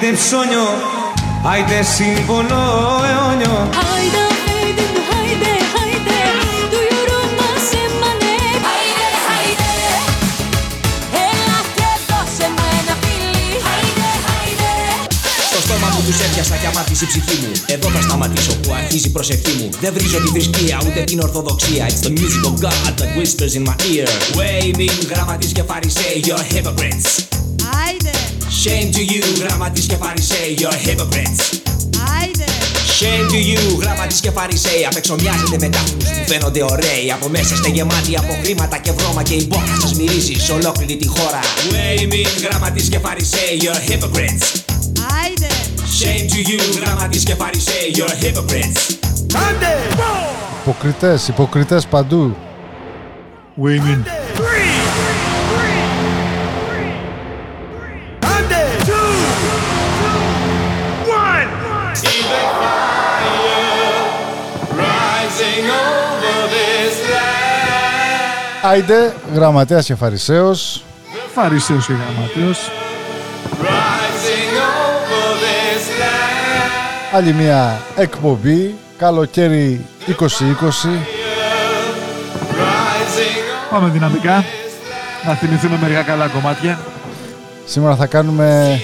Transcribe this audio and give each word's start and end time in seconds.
άιντε 0.00 0.16
ψώνιο, 0.16 0.66
άιντε 1.50 1.78
σύμβολο 1.94 2.62
αιώνιο. 3.08 3.56
Άιντε 3.92 4.24
άιντε 4.54 4.84
μου 4.92 5.02
άιντε 5.18 5.52
άιντε 5.80 6.18
Του 6.72 6.80
γιουρού 6.88 7.22
μας 7.38 7.66
έμανε. 7.82 8.34
Άιντε 8.72 9.08
άιντε 9.36 9.72
Έλα 11.26 11.58
και 11.76 11.88
δώσε 12.08 12.46
μου 12.54 12.64
ένα 12.78 12.94
φιλί 13.02 13.48
Άιντε 13.72 14.10
άιντε 14.36 14.72
Στο 15.50 15.58
στόμα 15.64 15.88
μου 15.94 16.00
τους 16.06 16.18
έπιασα 16.26 16.56
κι 16.60 16.68
αμάτισε 16.70 17.04
η 17.04 17.08
ψυχή 17.10 17.36
μου. 17.42 17.52
Εδώ 17.74 17.88
θα 17.94 18.00
σταματήσω 18.06 18.52
που 18.62 18.70
αρχίζει 18.80 19.08
η 19.10 19.14
προσευχή 19.16 19.52
μου. 19.58 19.68
Δεν 19.82 19.90
βρίζω 19.96 20.18
τη 20.24 20.28
θρησκεία 20.34 20.76
ούτε 20.86 21.00
την 21.10 21.18
ορθοδοξία. 21.26 21.82
It's 21.90 22.02
the 22.06 22.12
music 22.18 22.42
of 22.50 22.54
God 22.64 22.92
that 22.98 23.10
whispers 23.18 23.52
in 23.58 23.64
my 23.70 23.76
ear. 23.94 24.08
Waving 24.38 24.98
γραμματείς 25.10 25.52
και 25.56 25.62
φαρισαίοι 25.68 26.16
You're 26.28 26.44
hypocrites. 26.52 27.08
Άιντε, 27.10 27.27
Shame 28.68 28.90
to 28.96 29.02
you 29.12 29.24
γραμματείς 29.40 29.86
και 29.86 29.96
φαρισαίοι 29.96 30.56
You're 30.58 30.78
hypocrites. 30.86 31.40
Άιντε. 32.20 32.44
Shame 32.98 33.26
to 33.32 33.38
you, 33.50 33.80
γραμματείς 33.80 34.20
και 34.20 34.30
φαρισαίοι 34.30 34.84
Απ' 34.86 34.96
έξω 34.96 35.14
μοιάζετε 35.14 35.56
με 35.60 35.68
τάφους 35.68 36.04
που 36.04 36.24
φαίνονται 36.26 36.62
ωραίοι. 36.62 37.12
Από 37.12 37.28
μέσα 37.28 37.54
είστε 37.54 37.68
γεμάτοι 37.68 38.16
από 38.16 38.32
χρήματα 38.42 38.78
και 38.78 38.92
βρώμα 38.92 39.22
Και 39.22 39.34
η 39.34 39.46
μπόχα 39.48 39.80
σας 39.80 39.94
μυρίζει 39.94 40.34
σε 40.34 40.52
ολόκληρη 40.52 40.96
τη 40.96 41.06
χώρα. 41.06 41.40
Waving 41.70 42.48
γραμματείς 42.48 42.88
και 42.88 42.98
φαρισαίοι 42.98 43.60
You're 43.62 43.90
hypocrites. 43.90 44.46
Άιντε, 45.22 45.50
Shame 45.98 46.26
to 46.32 46.48
you, 46.50 46.80
γραμματείς 46.80 47.22
και 47.24 47.34
φαρισαίοι 47.34 47.94
You're 47.94 48.24
hypocrites. 48.24 48.96
Υποκριτές, 50.62 51.28
υποκριτές 51.28 51.86
παντού. 51.86 52.36
Women. 53.62 54.17
Άιντε, 68.68 69.14
γραμματέας 69.34 69.86
και 69.86 69.94
φαρισαίος. 69.94 70.84
Φαρισαίος 71.34 71.86
και 71.86 71.92
γραμματέος. 71.92 72.70
Άλλη 77.12 77.32
μια 77.32 77.80
εκπομπή, 77.96 78.74
καλοκαίρι 78.98 79.86
2020. 80.06 81.06
Πάμε 83.70 83.88
δυναμικά. 83.88 84.44
Να 85.26 85.34
θυμηθούμε 85.34 85.78
μερικά 85.80 86.02
καλά 86.02 86.26
κομμάτια. 86.26 86.78
Σήμερα 87.64 87.96
θα 87.96 88.06
κάνουμε 88.06 88.80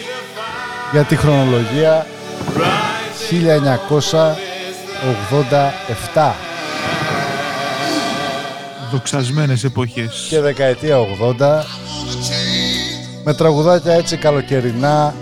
για 0.93 1.03
τη 1.03 1.17
χρονολογία 1.17 2.07
1987 6.15 6.54
Δοξασμένες 8.95 9.65
εποχές. 9.65 10.27
και 10.29 10.41
δεκαετία 10.41 10.97
80 10.99 11.65
με 13.25 13.35
τραγουδάκια 13.35 13.93
έτσι 13.93 14.17
καλοκαιρινά 14.17 15.15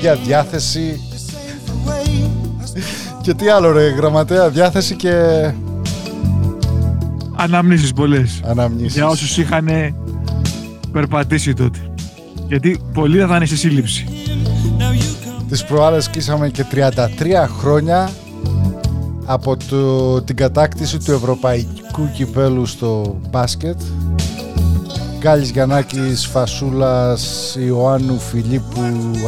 για 0.00 0.14
διάθεση 0.14 1.00
και 3.22 3.34
τι 3.34 3.48
άλλο 3.48 3.72
ρε 3.72 3.88
γραμματέα 3.88 4.48
διάθεση 4.48 4.94
και 4.94 5.12
Αναμνήσεις 7.34 7.92
πολλές. 7.92 8.40
αναμνήσεις 8.44 8.94
Για 8.94 9.06
όσους 9.06 9.36
είχαν 9.36 9.68
περπατήσει 10.92 11.54
τότε. 11.54 11.78
Γιατί 12.48 12.80
πολλοί 12.92 13.18
δεν 13.18 13.28
θα 13.28 13.36
είναι 13.36 13.46
σε 13.46 13.56
σύλληψη. 13.56 14.08
Τις 15.48 15.64
προάλλες 15.64 16.10
κλείσαμε 16.10 16.48
και 16.48 16.64
33 16.64 17.48
χρόνια 17.58 18.10
από 19.26 19.56
το, 19.70 20.22
την 20.22 20.36
κατάκτηση 20.36 20.98
του 20.98 21.12
ευρωπαϊκού 21.12 22.10
κυπέλου 22.14 22.66
στο 22.66 23.20
μπάσκετ. 23.30 23.80
Γκάλης 25.18 25.50
Γιαννάκης, 25.50 26.26
Φασούλας, 26.26 27.54
Ιωάννου, 27.66 28.18
Φιλίππου, 28.18 28.80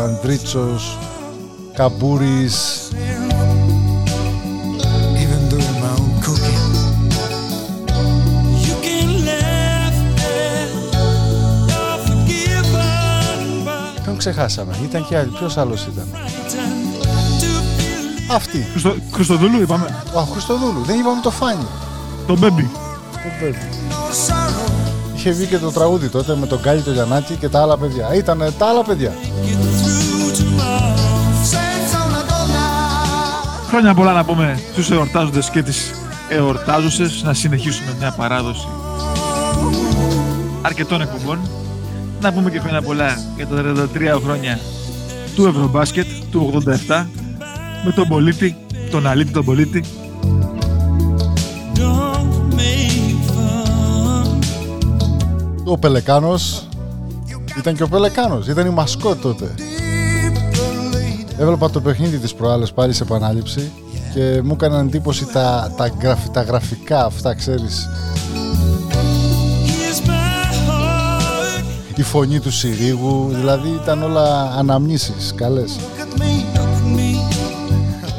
Ανδρίτσος, 0.03 0.99
Καμπούρης, 1.75 2.89
Even 5.23 5.43
doing 5.53 5.77
my 5.83 5.91
own 5.99 6.13
cooking 6.25 6.67
You 8.67 8.75
can 8.87 9.09
laugh 9.29 9.99
at 10.43 10.71
or 11.83 11.97
forgiven 12.07 13.65
but 13.65 14.03
Ποιον 14.03 14.17
ξεχάσαμε, 14.17 14.73
ήταν 14.85 15.07
και 15.07 15.17
άλλοι, 15.17 15.31
ποιος 15.31 15.57
άλλος 15.57 15.87
ήταν; 15.87 16.09
Αυτή, 18.31 18.67
Χριστο... 18.71 18.95
Χριστοδούλου 19.13 19.61
είπαμε. 19.61 20.05
ο 20.15 20.21
Χριστοδούλου, 20.21 20.83
δεν 20.87 20.99
είπαμε 20.99 21.21
το 21.23 21.31
Φάνι. 21.31 21.67
Το 22.27 22.37
Μπέμπι. 22.37 22.71
Το 23.13 23.29
παιδί. 23.41 23.69
Είχε 25.15 25.31
βγει 25.31 25.47
και 25.47 25.59
το 25.59 25.71
τραγούδι 25.71 26.09
τότε 26.09 26.37
με 26.37 26.47
τον 26.47 26.59
Γκάλι, 26.61 26.83
τον 26.83 26.93
Γιαννάκη 26.93 27.35
και 27.35 27.49
τα 27.49 27.63
άλλα 27.63 27.79
παιδιά. 27.79 28.15
Ήτανε 28.15 28.51
τα 28.51 28.67
άλλα 28.67 28.85
παιδιά. 28.85 29.13
Χρόνια 33.69 33.95
πολλά 33.95 34.13
να 34.13 34.25
πούμε 34.25 34.61
στους 34.73 34.91
εορτάζοντες 34.91 35.51
και 35.51 35.63
τις 35.63 35.91
εορτάζουσες 36.29 37.23
να 37.23 37.35
συνεχίσουμε 37.35 37.95
μια 37.99 38.11
παράδοση 38.11 38.69
αρκετών 40.63 41.01
εκπομπών. 41.01 41.39
Να 42.21 42.33
πούμε 42.33 42.51
και 42.51 42.61
χρόνια 42.61 42.83
πολλά 42.83 43.19
για 43.37 43.47
τα 43.47 43.63
33 44.17 44.21
χρόνια 44.23 44.59
του 45.35 45.47
Ευρωμπάσκετ 45.47 46.07
του 46.31 46.63
87 46.89 47.05
με 47.85 47.93
τον 47.93 48.09
πολίτη, 48.09 48.57
τον 48.91 49.07
αλήτη 49.07 49.33
τον 49.33 49.45
πολίτη 49.45 49.85
Don't 51.75 52.55
make 52.55 53.31
fun 53.31 54.37
Ο 55.65 55.79
Πελεκάνος 55.79 56.69
ήταν 57.59 57.75
και 57.77 57.83
ο 57.83 57.89
Πελεκάνος, 57.89 58.49
ήταν 58.49 58.67
η 58.67 58.71
μασκότ 58.71 59.21
τότε. 59.21 59.55
Έβλεπα 61.39 61.71
το 61.71 61.81
παιχνίδι 61.81 62.19
της 62.19 62.35
προάλλες 62.35 62.73
πάλι 62.73 62.93
σε 62.93 63.03
επανάληψη 63.03 63.71
και 64.15 64.41
μου 64.45 64.53
έκαναν 64.53 64.87
εντύπωση 64.87 65.25
τα, 65.33 65.73
τα, 65.77 65.91
γραφ- 66.01 66.29
τα 66.33 66.43
γραφικά 66.43 67.05
αυτά, 67.05 67.35
ξέρεις. 67.35 67.89
Here's 69.67 70.07
my 70.09 70.13
heart 70.69 71.99
Η 71.99 72.03
φωνή 72.03 72.41
του 72.41 72.51
Συρίγου, 72.53 73.29
δηλαδή 73.31 73.69
ήταν 73.83 74.03
όλα 74.03 74.53
αναμνήσεις 74.59 75.33
καλές. 75.35 75.77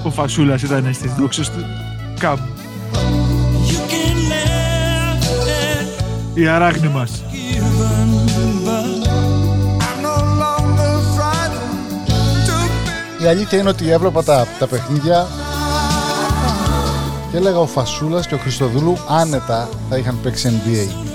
Ο 0.10 0.12
Φασούλας 0.12 0.62
ήταν 0.62 0.94
στις 0.94 1.14
δόξες 1.14 1.50
του 1.50 1.66
Καμ, 2.20 2.38
You 3.68 3.80
can 3.92 4.18
laugh 4.32 5.24
at 5.82 6.04
η 6.34 6.48
αράγνη 6.48 6.88
μας 6.88 7.24
given 7.32 8.10
but 8.66 9.08
I'm 9.88 10.02
no 10.08 10.18
longer 10.44 10.94
frightened 11.16 12.08
to 12.48 12.56
be 13.20 13.24
Η 13.24 13.28
αλήθεια 13.28 13.58
είναι 13.58 13.70
ότι 13.70 13.92
έβλεπα 13.92 14.24
τα, 14.24 14.48
τα 14.60 14.68
παιχνίδια 14.68 15.28
και 17.32 17.38
έλεγα 17.38 17.60
ο 17.60 17.66
Φασούλας 17.68 18.28
και 18.28 18.34
ο 18.34 18.38
Χριστοδούλου 18.38 18.98
άνετα 19.08 19.70
θα 19.90 19.98
είχαν 19.98 20.18
παίξει 20.24 20.62
NBA. 20.66 21.08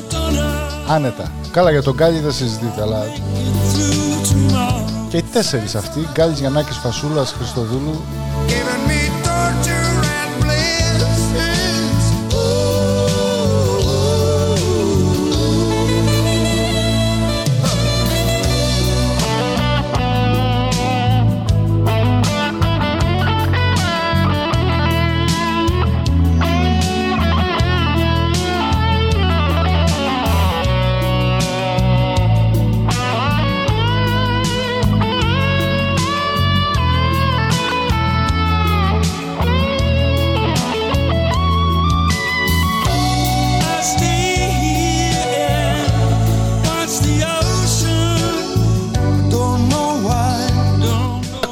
Άνετα. 0.88 1.32
Καλά 1.50 1.70
για 1.70 1.82
τον 1.82 1.94
Γκάλι 1.94 2.18
δεν 2.18 2.32
συζητείται, 2.32 2.82
αλλά 2.82 3.02
through 3.02 4.26
tomorrow 4.26 4.84
και 5.14 5.20
οι 5.20 5.24
τέσσερις 5.32 5.74
αυτοί, 5.74 6.08
Γκάλης, 6.12 6.38
Γιαννάκης, 6.38 6.76
Φασούλας, 6.76 7.32
Χριστοδούλου, 7.32 8.00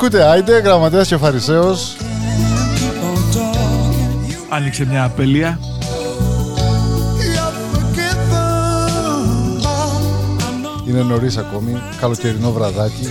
Ακούτε, 0.05 0.23
άιντε, 0.23 0.59
γραμματέας 0.59 1.09
και 1.09 1.17
φαρισαίος. 1.17 1.97
Άνοιξε 4.49 4.87
μια 4.87 5.05
απελία. 5.05 5.59
Είναι 10.89 11.03
νωρίς 11.03 11.37
ακόμη, 11.37 11.83
καλοκαιρινό 12.01 12.53
βραδάκι. 12.53 13.09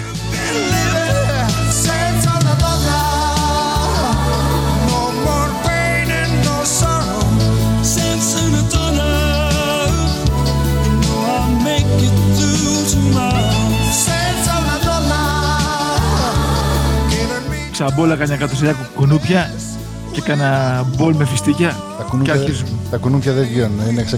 Ξαμπόλα 17.86 18.16
κανένα 18.16 18.33
εκατοσιά 18.33 18.75
κουνούπια 18.95 19.51
και 20.12 20.22
κάνα 20.22 20.83
μπολ 20.95 21.16
με 21.16 21.25
φιστίκια 21.25 21.68
Τα 21.98 22.04
και 22.04 22.10
κουνούπια, 22.10 22.33
αρχίζουμε. 22.33 22.69
τα 22.92 22.98
κουνούπια 22.98 23.33
δεν 23.33 23.45
βγαίνουν, 23.48 23.89
είναι 23.89 24.04
σε 24.07 24.18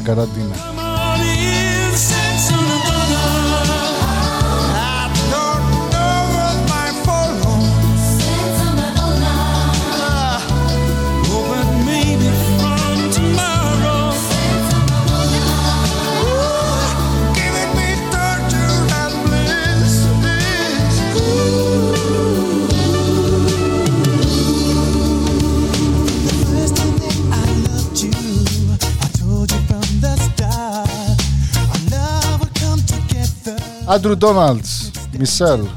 Adru 33.93 34.15
Donalds, 34.17 34.89
misal 35.13 35.69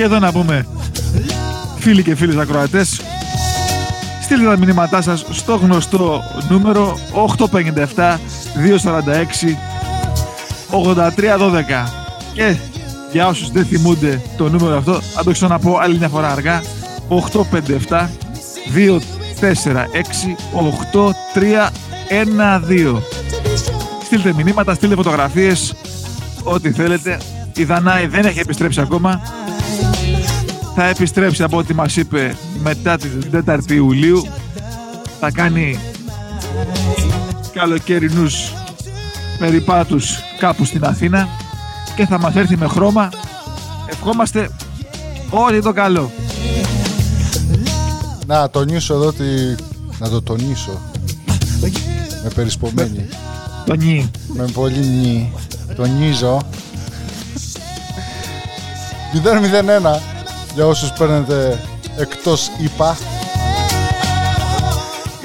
Και 0.00 0.06
εδώ 0.06 0.18
να 0.18 0.32
πούμε, 0.32 0.66
φίλοι 1.78 2.02
και 2.02 2.14
φίλες 2.14 2.36
ακροατές, 2.36 3.00
στείλτε 4.22 4.44
τα 4.44 4.58
μηνύματά 4.58 5.02
σας 5.02 5.24
στο 5.30 5.56
γνωστό 5.56 6.22
νούμερο 6.48 6.98
857 7.12 7.84
246 7.94 9.56
8312 10.70 11.88
και 12.32 12.56
για 13.12 13.26
όσους 13.26 13.50
δεν 13.50 13.64
θυμούνται 13.64 14.22
το 14.36 14.48
νούμερο 14.48 14.76
αυτό 14.76 15.00
θα 15.00 15.24
το 15.24 15.32
ξαναπώ 15.32 15.78
άλλη 15.78 15.98
μια 15.98 16.08
φορά 16.08 16.28
αργά 16.28 16.62
857 17.08 17.14
246 17.88 18.06
8312 22.10 22.96
Στείλτε 24.04 24.32
μηνύματα, 24.32 24.74
στείλτε 24.74 24.94
φωτογραφίες 24.94 25.74
ό,τι 26.42 26.72
θέλετε. 26.72 27.18
Η 27.56 27.64
Δανάη 27.64 28.06
δεν 28.06 28.24
έχει 28.24 28.38
επιστρέψει 28.38 28.80
ακόμα 28.80 29.22
θα 30.82 30.88
επιστρέψει 30.88 31.42
από 31.42 31.56
ό,τι 31.56 31.74
μας 31.74 31.96
είπε 31.96 32.36
μετά 32.62 32.96
την 32.96 33.44
4η 33.46 33.70
Ιουλίου 33.70 34.26
θα 35.20 35.30
κάνει 35.30 35.78
καλοκαιρινούς 37.52 38.52
περιπάτους 39.38 40.18
κάπου 40.38 40.64
στην 40.64 40.84
Αθήνα 40.84 41.28
και 41.96 42.06
θα 42.06 42.18
μας 42.18 42.34
έρθει 42.34 42.56
με 42.56 42.66
χρώμα 42.66 43.08
ευχόμαστε 43.86 44.50
ό,τι 45.30 45.62
το 45.62 45.72
καλό 45.72 46.10
Να 48.26 48.50
τονίσω 48.50 48.94
εδώ 48.94 49.06
ότι... 49.06 49.56
Να 49.98 50.08
το 50.08 50.22
τονίσω. 50.22 50.80
Με 52.22 52.30
περισπομένη. 52.34 53.08
το 53.66 53.74
νι 53.74 54.10
Με 54.34 54.44
πολύ 54.44 54.86
νι. 54.86 55.32
Τονίζω. 55.76 56.40
001 60.04 60.19
για 60.54 60.66
όσους 60.66 60.92
παίρνετε 60.92 61.60
εκτός 61.96 62.50
ΙΠΑ. 62.62 62.96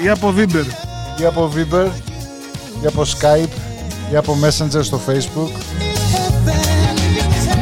Ή 0.04 0.08
από 0.08 0.30
Βίμπερ 0.30 0.64
ή 1.20 1.24
από 1.24 1.52
Viber 1.54 1.86
ή 2.82 2.86
από 2.86 3.02
Skype 3.02 3.48
ή 4.12 4.16
από 4.16 4.36
Messenger 4.42 4.84
στο 4.84 5.00
Facebook. 5.06 5.50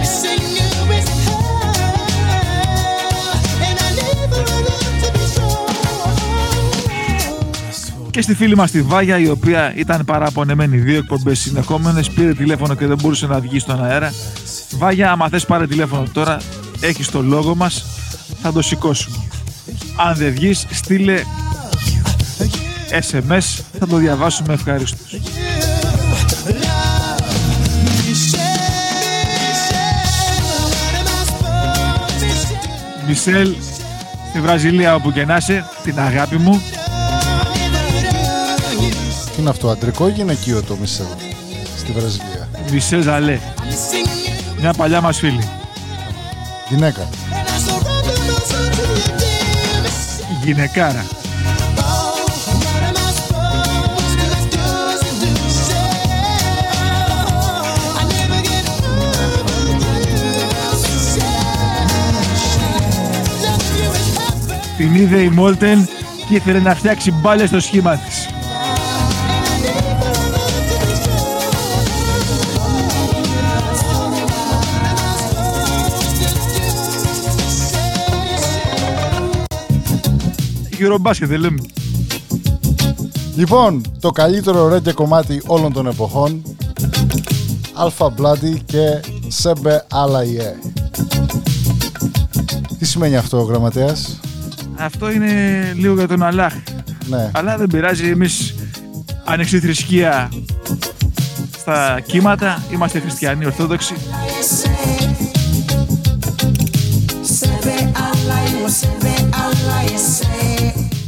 Missing 0.01 0.45
you 0.57 0.71
is 0.99 1.09
hell, 1.25 1.45
and 3.67 3.79
I 3.87 3.91
never 3.99 4.43
want 4.51 4.67
to 5.03 5.09
be 5.15 5.25
strong. 5.33 5.75
και 8.11 8.23
στη 8.23 8.35
φίλη 8.35 8.57
μας 8.57 8.71
τη 8.71 8.83
Βάγια 8.83 9.19
η 9.19 9.29
οποία 9.29 9.73
ήταν 9.77 10.05
παραπονεμένη. 10.05 10.77
Δύο 10.77 10.99
εκπομπές 10.99 11.39
συνεχόμενες. 11.39 12.11
Πήρε 12.11 12.35
τηλέφωνο 12.35 12.75
και 12.75 12.87
δεν 12.87 12.99
μπορούσε 13.01 13.27
να 13.27 13.41
βγει 13.41 13.59
στον 13.59 13.85
αέρα. 13.85 14.13
Βάγια 14.71 15.11
άμα 15.11 15.29
θες 15.29 15.47
πάρε 15.47 15.67
τηλέφωνο 15.67 16.05
τώρα 16.13 16.39
έχεις 16.85 17.09
το 17.09 17.23
λόγο 17.23 17.55
μας 17.55 17.85
θα 18.43 18.53
το 18.53 18.63
σηκώσουμε. 18.63 19.17
Αν 19.97 20.15
δεν 20.15 20.33
βγεις 20.33 20.67
στείλε 20.71 21.23
SMS 22.91 23.63
θα 23.79 23.87
το 23.87 23.97
διαβάσουμε 23.97 24.53
ευχαριστώς. 24.53 25.21
Μισελ 33.09 33.55
στη 34.29 34.41
Βραζιλία 34.41 34.95
όπου 34.95 35.13
και 35.13 35.25
να 35.25 35.37
είσαι 35.37 35.69
την 35.83 35.99
αγάπη 35.99 36.37
μου. 36.37 36.63
Τι 39.35 39.41
είναι 39.41 39.51
αυτό, 39.51 39.71
αντρικό 39.71 40.09
ή 40.09 40.11
γυναικείο 40.11 40.63
το 40.63 40.77
Μισελ 40.81 41.07
στη 41.77 41.93
Βραζιλία; 41.93 42.49
Μισελ 42.71 43.03
Ζαλέ. 43.03 43.39
Μια 44.61 44.73
παλιά 44.73 45.01
μας 45.01 45.19
φίλη 45.19 45.49
Γυναίκα. 46.69 47.09
η 50.31 50.47
γυναικάρα 50.47 51.05
την 64.77 64.95
είδε 64.95 65.21
η 65.21 65.29
Μόλτεν 65.29 65.89
και 66.29 66.35
ήθελε 66.35 66.61
να 66.61 66.75
φτιάξει 66.75 67.13
μπάλες 67.13 67.49
στο 67.49 67.61
σχήμα 67.61 67.97
της 67.97 68.34
Eurobasket 80.87 81.27
δεν 81.27 81.41
λέμε. 81.41 81.59
Λοιπόν, 83.37 83.81
το 84.01 84.11
καλύτερο 84.11 84.69
ρέγγε 84.69 84.93
κομμάτι 84.93 85.43
όλων 85.47 85.73
των 85.73 85.87
εποχών 85.87 86.43
Alpha 87.79 88.07
Bloody 88.07 88.57
και 88.65 89.01
Σέμπε 89.29 89.87
Αλαϊέ. 89.91 90.55
Τι 92.79 92.85
σημαίνει 92.85 93.17
αυτό 93.17 93.39
ο 93.39 93.43
γραμματέας; 93.43 94.21
Αυτό 94.77 95.11
είναι 95.11 95.33
λίγο 95.75 95.95
για 95.95 96.09
τον 96.09 96.23
Αλάχ. 96.23 96.55
Ναι, 97.09 97.31
Αλλά 97.33 97.57
δεν 97.57 97.67
πειράζει, 97.67 98.09
εμείς 98.09 98.55
ανεξή 99.25 99.61
θρησκεία 99.61 100.31
στα 101.59 102.01
κύματα, 102.07 102.63
είμαστε 102.73 103.01
χριστιανοί 103.01 103.47
ορθόδοξοι. 103.47 103.95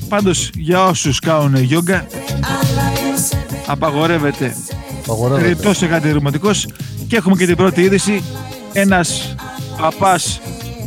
Πάντως 0.09 0.51
για 0.55 0.85
όσους 0.85 1.19
κάνουν 1.21 1.57
γιόγκα 1.57 2.07
απαγορεύεται. 3.67 4.57
Απαγορεύεται. 5.03 5.49
ρητός 5.49 5.83
εγκατηρηματικός 5.83 6.67
και 7.09 7.17
έχουμε 7.17 7.37
και 7.37 7.47
την 7.47 7.57
πρώτη 7.57 7.83
είδηση. 7.83 8.23
Ένας 8.73 9.35
παπάς 9.81 10.41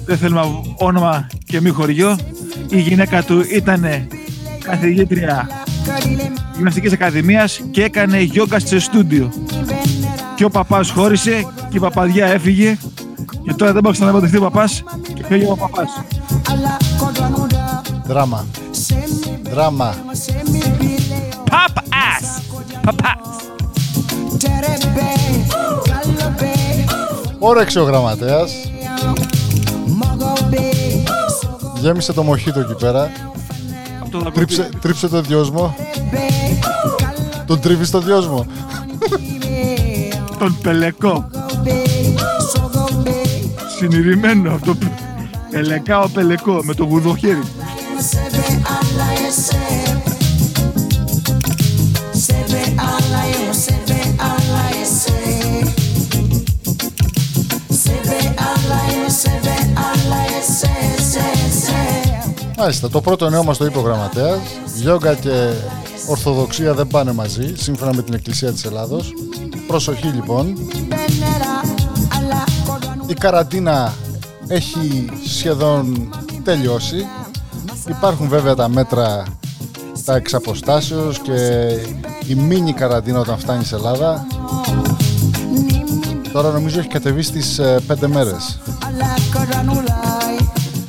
δεν 0.06 0.18
θέλουμε 0.18 0.62
όνομα 0.78 1.28
και 1.46 1.62
μη 1.62 1.70
χωριό. 1.70 2.18
Η 2.70 2.80
γυναίκα 2.80 3.24
του 3.24 3.46
ήταν 3.52 4.08
καθηγήτρια 4.64 5.50
γυμναστικής 6.56 6.94
ακαδημίας 6.94 7.62
και 7.72 7.84
έκανε 7.84 8.22
γιόγκα 8.22 8.60
σε 8.60 8.80
στούντιο. 8.80 9.32
Και 10.36 10.46
ο 10.46 10.50
παπάς 10.50 10.90
χώρισε 10.90 11.48
και 11.70 11.78
η 11.78 11.80
παπαδιά 11.80 12.26
έφυγε. 12.26 12.78
Και 13.44 13.54
τώρα 13.54 13.74
δεν 13.74 13.82
μπορούσε 13.82 14.04
να 14.04 14.10
αποδεχτεί 14.10 14.38
ο 14.38 14.42
παπάς 14.42 14.84
και 15.14 15.24
φύγει 15.28 15.46
ο 15.46 15.56
παπάς 15.56 15.90
Δράμα. 18.10 18.46
Δράμα. 19.50 19.96
Pop 21.46 21.78
ass! 21.78 22.42
Παπάς! 22.86 23.36
Όρεξε 27.40 27.80
ο 27.80 27.84
γραμματέας. 27.84 28.52
Γέμισε 31.80 32.14
το 32.14 32.24
μοχίτο 32.24 32.60
εκεί 32.60 32.76
πέρα. 32.76 33.12
Αυτό 34.02 34.20
θα 34.22 34.32
Τρίψε, 34.32 34.70
τρίψε 34.82 35.08
το 35.08 35.22
δυόσμο. 35.22 35.76
Τον 37.46 37.60
τρίβεις 37.60 37.88
στο 37.88 38.00
δυόσμο. 38.00 38.46
τον 40.40 40.58
πελεκό. 40.62 41.30
Συνηρημένο 43.78 44.54
αυτό. 44.54 44.76
Πελεκά 45.52 46.00
ο 46.00 46.10
πελεκό 46.10 46.60
με 46.64 46.74
το 46.74 46.88
βουδοχέρι. 46.88 47.44
Μάλιστα, 62.58 62.90
το 62.90 63.02
πρώτο 63.02 63.30
νέο 63.30 63.44
μας 63.44 63.58
το 63.58 63.66
είπε 63.66 63.78
ο 63.78 63.82
γραμματέας. 63.82 64.40
Γιόγκα 64.76 65.14
και 65.14 65.50
Ορθοδοξία 66.08 66.74
δεν 66.74 66.88
πάνε 66.88 67.12
μαζί, 67.12 67.54
σύμφωνα 67.56 67.94
με 67.94 68.02
την 68.02 68.14
Εκκλησία 68.14 68.52
της 68.52 68.66
Ελλάδος. 68.66 69.14
Προσοχή 69.68 70.08
λοιπόν. 70.08 70.58
Η 73.08 73.14
καραντίνα 73.14 73.94
έχει 74.48 75.10
σχεδόν 75.28 76.10
τελειώσει. 76.44 77.06
Υπάρχουν 77.90 78.28
βέβαια 78.28 78.56
τα 78.56 78.70
μέτρα 78.70 79.24
τα 80.06 80.16
εξαποστάσεως 80.16 81.20
και 81.20 81.34
η 82.28 82.36
μίνι 82.36 82.74
καραντίνα 82.74 83.20
όταν 83.20 83.38
φτάνει 83.38 83.64
σε 83.64 83.76
Ελλάδα. 83.76 84.28
Τώρα 86.32 86.52
νομίζω 86.52 86.80
έχει 86.80 86.88
κατεβεί 86.88 87.22
στις 87.22 87.60
ε, 87.60 87.80
πέντε 87.88 88.08
μέρες. 88.08 88.60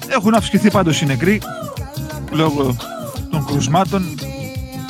Έχουν 0.08 0.34
αυξηθεί 0.34 0.70
πάντως 0.70 1.00
οι 1.00 1.06
νεκροί 1.06 1.42
λόγω 2.30 2.76
των 3.30 3.44
κρουσμάτων. 3.44 4.04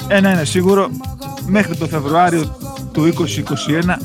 Ένα 0.08 0.32
είναι 0.32 0.44
σίγουρο, 0.44 0.90
μέχρι 1.46 1.76
το 1.76 1.86
Φεβρουάριο 1.86 2.56
του 2.92 3.12
2021 3.16 3.96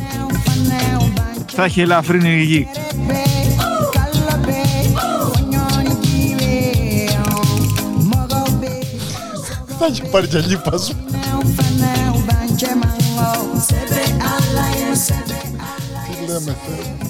θα 1.45 1.63
έχει 1.63 1.81
ελαφρύνει 1.81 2.29
η 2.29 2.43
γη. 2.43 2.67
Θα 9.79 9.85
έχει 9.85 10.01
πάρει 10.11 10.27
και 10.27 10.39
λίπας. 10.39 10.93
Τι 16.05 16.31
λέμε 16.31 16.55
Θεέ 16.65 16.95
μου. 16.99 17.05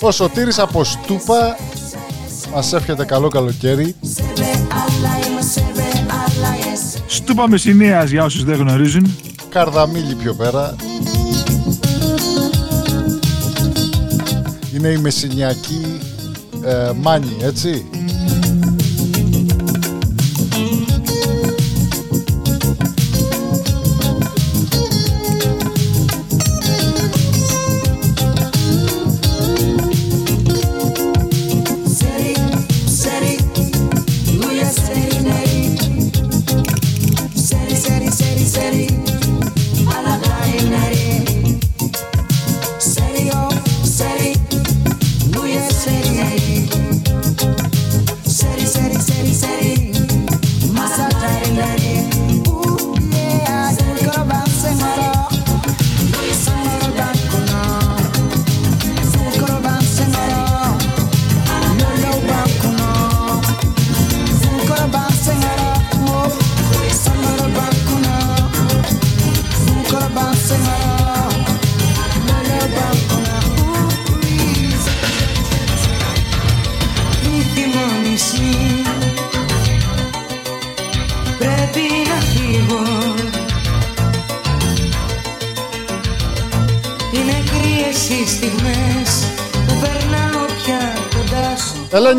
Ο 0.00 0.10
Σωτήρης 0.10 0.58
από 0.58 0.84
Στούπα 0.84 1.56
μας 2.54 2.72
εύχεται 2.72 3.04
καλό 3.04 3.28
καλοκαίρι. 3.28 3.94
Στούπα 7.06 7.48
Μεσσηνίας 7.48 8.10
για 8.10 8.24
όσους 8.24 8.44
δεν 8.44 8.56
γνωρίζουν. 8.56 9.16
Καρδαμίλη 9.48 10.14
πιο 10.14 10.34
πέρα. 10.34 10.76
Είναι 14.74 14.88
η 14.88 14.98
μεσηνιακή 14.98 16.00
ε, 16.64 16.90
μάνη, 17.00 17.36
έτσι. 17.42 17.84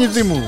Σου 0.06 0.20
Ελένη 0.20 0.34
Δήμου, 0.34 0.48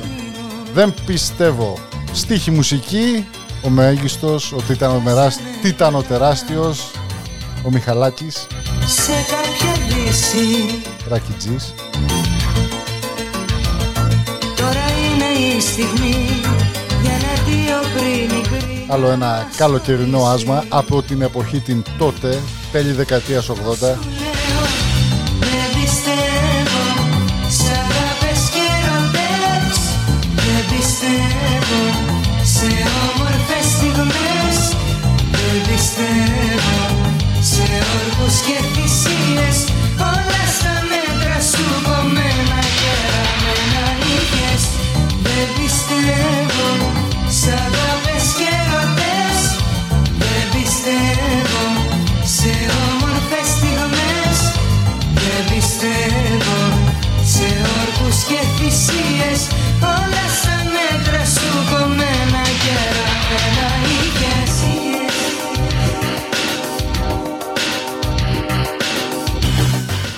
δεν 0.74 0.94
πιστεύω. 1.06 1.78
Στίχη 2.14 2.52
μουσική, 2.52 3.28
ο 3.64 3.70
μέγιστος, 3.70 4.52
ο 4.52 4.62
τιτανομεράς- 4.68 5.40
τιτανοτεράστιος, 5.62 6.92
ο 7.64 7.70
Μιχαλάκης, 7.72 8.48
Σε 8.86 9.12
κάποια 9.12 9.74
δύση 9.88 10.80
Ρακιτζής. 11.10 11.74
Τώρα 14.56 14.86
είναι 15.06 15.56
η 15.56 15.62
στιγμή 15.62 16.42
Για 17.02 17.12
ένα 17.12 17.44
δύο 17.46 17.78
πριν 17.98 18.38
η 18.40 18.48
κρύη 18.48 18.86
Άλλο 18.90 19.08
ένα 19.08 19.48
καλοκαιρινό 19.58 20.24
άσμα 20.26 20.64
από 20.70 21.02
την 21.02 21.22
εποχή 21.22 21.60
την 21.60 21.84
τότε, 21.98 22.40
τέλη 22.72 22.92
δεκαετίας 22.92 23.50
80. 23.50 23.56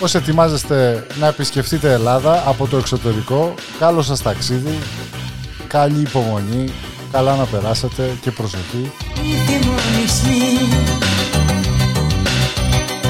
Όσοι 0.10 0.18
ετοιμάζεστε 0.18 1.06
να 1.20 1.28
επισκεφτείτε 1.28 1.92
Ελλάδα 1.92 2.44
από 2.48 2.68
το 2.68 2.78
εξωτερικό, 2.78 3.54
καλό 3.80 4.02
σας 4.02 4.22
ταξίδι, 4.22 4.78
καλή 5.68 6.00
υπομονή, 6.00 6.74
καλά 7.12 7.36
να 7.36 7.44
περάσετε 7.44 8.18
και 8.22 8.32
προσοχή. 8.32 8.92
Μη 9.22 9.34
θυμώνεις 9.46 10.22
μη 10.24 10.68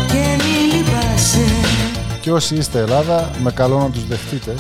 Και 0.08 0.38
μη 0.38 0.76
λυπάσαι. 0.78 1.46
Και 2.22 2.32
όσοι 2.32 2.56
είστε 2.56 2.80
Ελλάδα, 2.80 3.30
με 3.44 3.52
καλό 3.52 3.80
να 3.80 3.90
τους 3.90 4.08
δεχτείτε. 4.08 4.56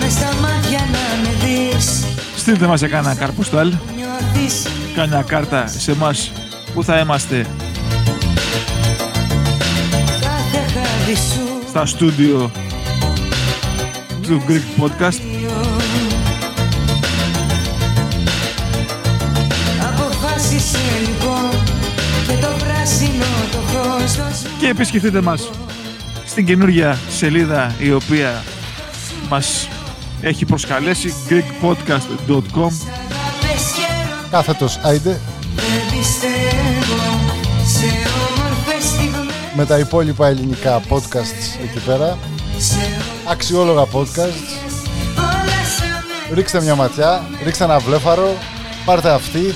Μες 0.00 0.12
στα 0.12 0.34
μάτια 0.40 0.78
να 0.78 1.22
με 1.22 1.46
δεις. 1.46 2.04
Στείλτε 2.36 2.66
μας 2.66 2.78
σε 2.78 2.88
κάνα 2.88 3.14
καρποστάλ, 3.14 3.72
Νιώθεις 3.96 4.66
κάνε 4.94 5.24
κάρτα 5.26 5.66
σε 5.66 5.90
εμάς 5.90 6.32
που 6.74 6.84
θα 6.84 6.98
είμαστε 6.98 7.46
στα 11.74 11.86
στούντιο 11.86 12.50
του 14.22 14.42
Greek 14.48 14.82
Podcast. 14.82 15.20
Αποφάσισε 19.82 20.78
λοιπόν 21.06 21.50
Και 22.26 22.34
το 22.40 22.48
πράσινο 22.58 23.24
το 23.52 23.58
φως 23.58 24.14
το 24.16 24.48
και 24.60 24.68
επισκεφτείτε 24.68 25.20
μας 25.20 25.50
στην 26.26 26.46
καινούργια 26.46 26.98
σελίδα 27.10 27.74
η 27.78 27.92
οποία 27.92 28.42
μας 29.28 29.68
έχει 30.20 30.44
προσκαλέσει 30.44 31.14
greekpodcast.com 31.28 32.70
Πες 33.40 33.72
καιρό 33.76 34.28
Κάθετος, 34.30 34.78
άιντε, 34.82 35.20
με 39.54 39.64
τα 39.66 39.78
υπόλοιπα 39.78 40.26
ελληνικά 40.26 40.80
podcasts 40.88 41.62
εκεί 41.62 41.84
πέρα. 41.86 42.18
Σε 42.58 42.76
Αξιόλογα 43.30 43.82
podcasts. 43.82 44.50
όλα 45.16 45.62
σαν 45.78 46.04
με 46.28 46.34
Ρίξτε 46.34 46.60
μια 46.62 46.74
ματιά, 46.74 47.24
ρίξτε 47.44 47.64
ένα 47.64 47.78
βλέφαρο, 47.78 48.36
πάρτε 48.84 49.10
αυτή. 49.10 49.54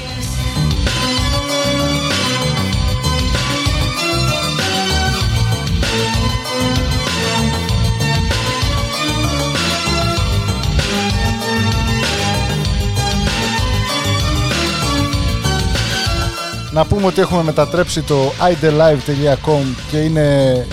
Να 16.79 16.87
πούμε 16.87 17.07
ότι 17.07 17.21
έχουμε 17.21 17.43
μετατρέψει 17.43 18.03
το 18.03 18.33
idelive.com 18.39 19.65
και 19.91 19.97
είναι 19.97 20.67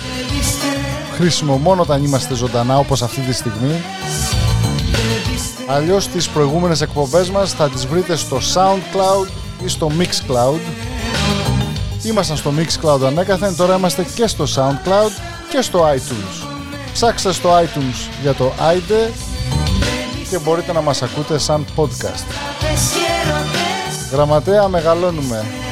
χρήσιμο 1.16 1.58
μόνο 1.58 1.82
όταν 1.82 2.04
είμαστε 2.04 2.36
ζωντανά 2.36 2.78
όπως 2.78 3.02
αυτή 3.02 3.22
τη 3.22 3.34
στιγμή. 3.34 3.84
Αλλιώς 5.68 6.08
τις 6.08 6.30
προηγούμενες 6.30 6.82
εκπομπές 6.82 7.30
μας 7.30 7.54
θα 7.54 7.70
τις 7.70 7.86
βρείτε 7.86 8.16
στο 8.16 8.38
SoundCloud 8.54 9.28
ή 9.66 9.68
στο 9.68 9.92
Mixcloud. 10.00 10.60
Ήμασταν 12.04 12.38
στο 12.38 12.52
Mixcloud 12.58 13.06
ανέκαθεν, 13.06 13.56
τώρα 13.56 13.76
είμαστε 13.76 14.06
και 14.16 14.28
στο 14.28 14.46
SoundCloud 14.56 15.12
και 15.50 15.62
στο 15.62 15.86
iTunes. 15.96 16.48
Ψάξτε 16.94 17.32
στο 17.32 17.50
iTunes 17.50 18.10
για 18.22 18.34
το 18.34 18.52
IDE 18.60 19.12
και 20.30 20.38
μπορείτε 20.38 20.74
να 20.74 20.82
μας 20.82 21.02
ακούτε 21.02 21.38
σαν 21.38 21.66
podcast. 21.76 22.26
πες 22.60 22.92
καιρό 22.94 23.40
πες 23.52 24.10
Γραμματέα 24.12 24.68
μεγαλώνουμε. 24.68 25.65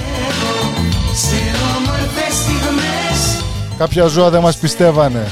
Σε 1.16 1.36
όμορφες 1.78 2.34
στιγμές 2.34 3.44
Κάποια 3.78 4.06
ζώα 4.06 4.30
δεν 4.30 4.42
μας 4.42 4.58
πιστεύανε. 4.58 5.28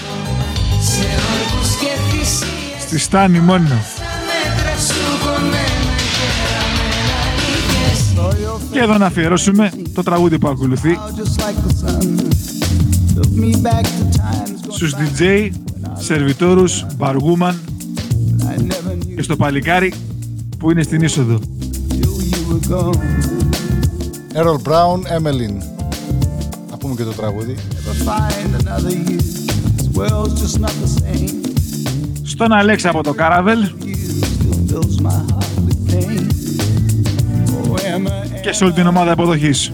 Σε 0.82 1.06
όρκους 1.06 1.76
και 1.76 1.88
θυσίες 2.10 2.82
στη 2.82 3.00
Στάνη 3.00 3.40
μόνο. 3.40 3.68
Τα 3.68 3.76
μέτρα 4.28 4.78
σου 4.78 5.26
κομμένα 5.26 5.96
και 6.18 6.28
ραμμένα 6.54 7.18
αλήθειες 8.34 8.72
Και 8.72 8.80
εδώ 8.80 8.98
να 8.98 9.06
αφιερώσουμε 9.06 9.72
το 9.94 10.04
τραγούδι 10.04 10.40
που 10.40 10.48
ακολουθεί 10.48 10.98
just 11.16 11.42
like 11.42 11.58
the 11.68 11.74
sun. 11.82 12.30
Took 13.16 13.32
me 13.44 13.52
back 13.64 13.84
to 13.84 14.04
times 14.18 14.60
when 14.62 14.74
στους 14.74 14.94
DJ, 14.96 15.50
σερβιτόρους, 16.00 16.86
barwoman 17.00 17.54
I 17.54 18.58
never 18.58 18.94
knew 18.94 19.16
και 19.16 19.22
στο 19.22 19.36
παλικάρι 19.36 19.94
που 20.58 20.72
είναι 20.72 20.84
στην 20.84 21.02
είσοδο. 21.02 21.40
Errol 24.34 24.60
Brown, 24.64 25.00
Emmeline. 25.18 25.62
Θα 26.70 26.78
πούμε 26.78 26.96
και 26.96 27.04
το 27.04 27.12
τραγούδι. 27.12 27.56
Στον 32.24 32.52
Αλέξα 32.52 32.90
από 32.90 33.04
το 33.04 33.14
Καραβέλ. 33.14 33.60
Και 38.42 38.52
σε 38.52 38.64
όλη 38.64 38.74
την 38.74 38.88
ομάδα 38.88 39.12
υποδοχής. 39.12 39.72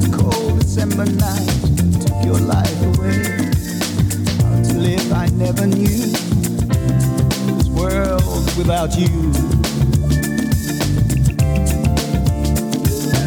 That 0.00 0.12
cold 0.12 0.60
December 0.60 1.06
night 1.06 1.46
that 1.76 1.90
took 2.02 2.18
your 2.24 2.40
life 2.54 2.78
away. 2.90 3.22
How 4.42 4.62
to 4.68 4.74
live 4.86 5.12
I 5.12 5.26
never 5.44 5.66
knew 5.66 5.98
this 7.56 7.68
world 7.78 8.46
without 8.58 8.90
you. 9.00 9.12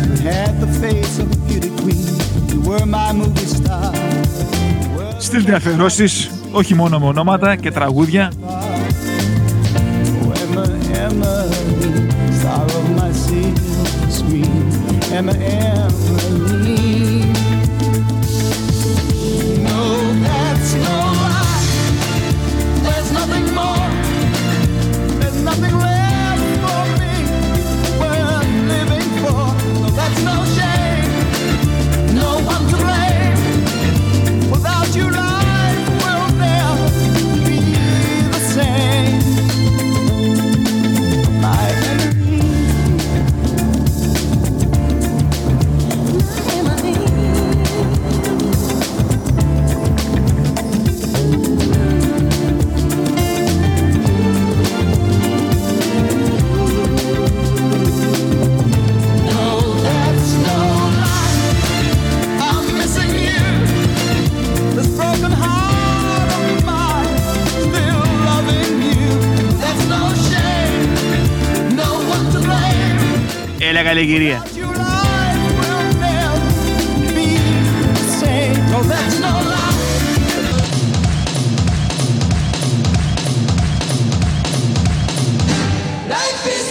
You 0.08 0.16
had 0.32 0.54
the 0.64 0.72
face 0.82 1.20
of 1.20 1.28
a 1.36 1.40
beauty 1.48 1.72
queen. 1.82 2.14
You 2.52 2.60
were 2.70 2.86
my 2.86 3.12
movie 3.20 3.50
star. 3.58 3.94
You 4.82 4.90
were 4.98 5.16
Στείλτε 5.20 5.54
αφιερώσεις, 5.56 6.30
όχι 6.52 6.76
μόνο 6.76 7.00
με 7.00 7.06
ονόματα 7.06 7.56
και 7.56 7.72
τραγούδια, 7.72 8.32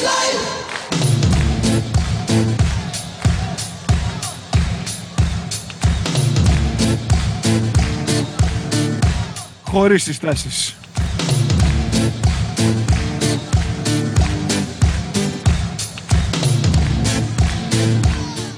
life. 0.03 0.61
Χωρίς 9.63 10.03
συστάσεις. 10.03 10.80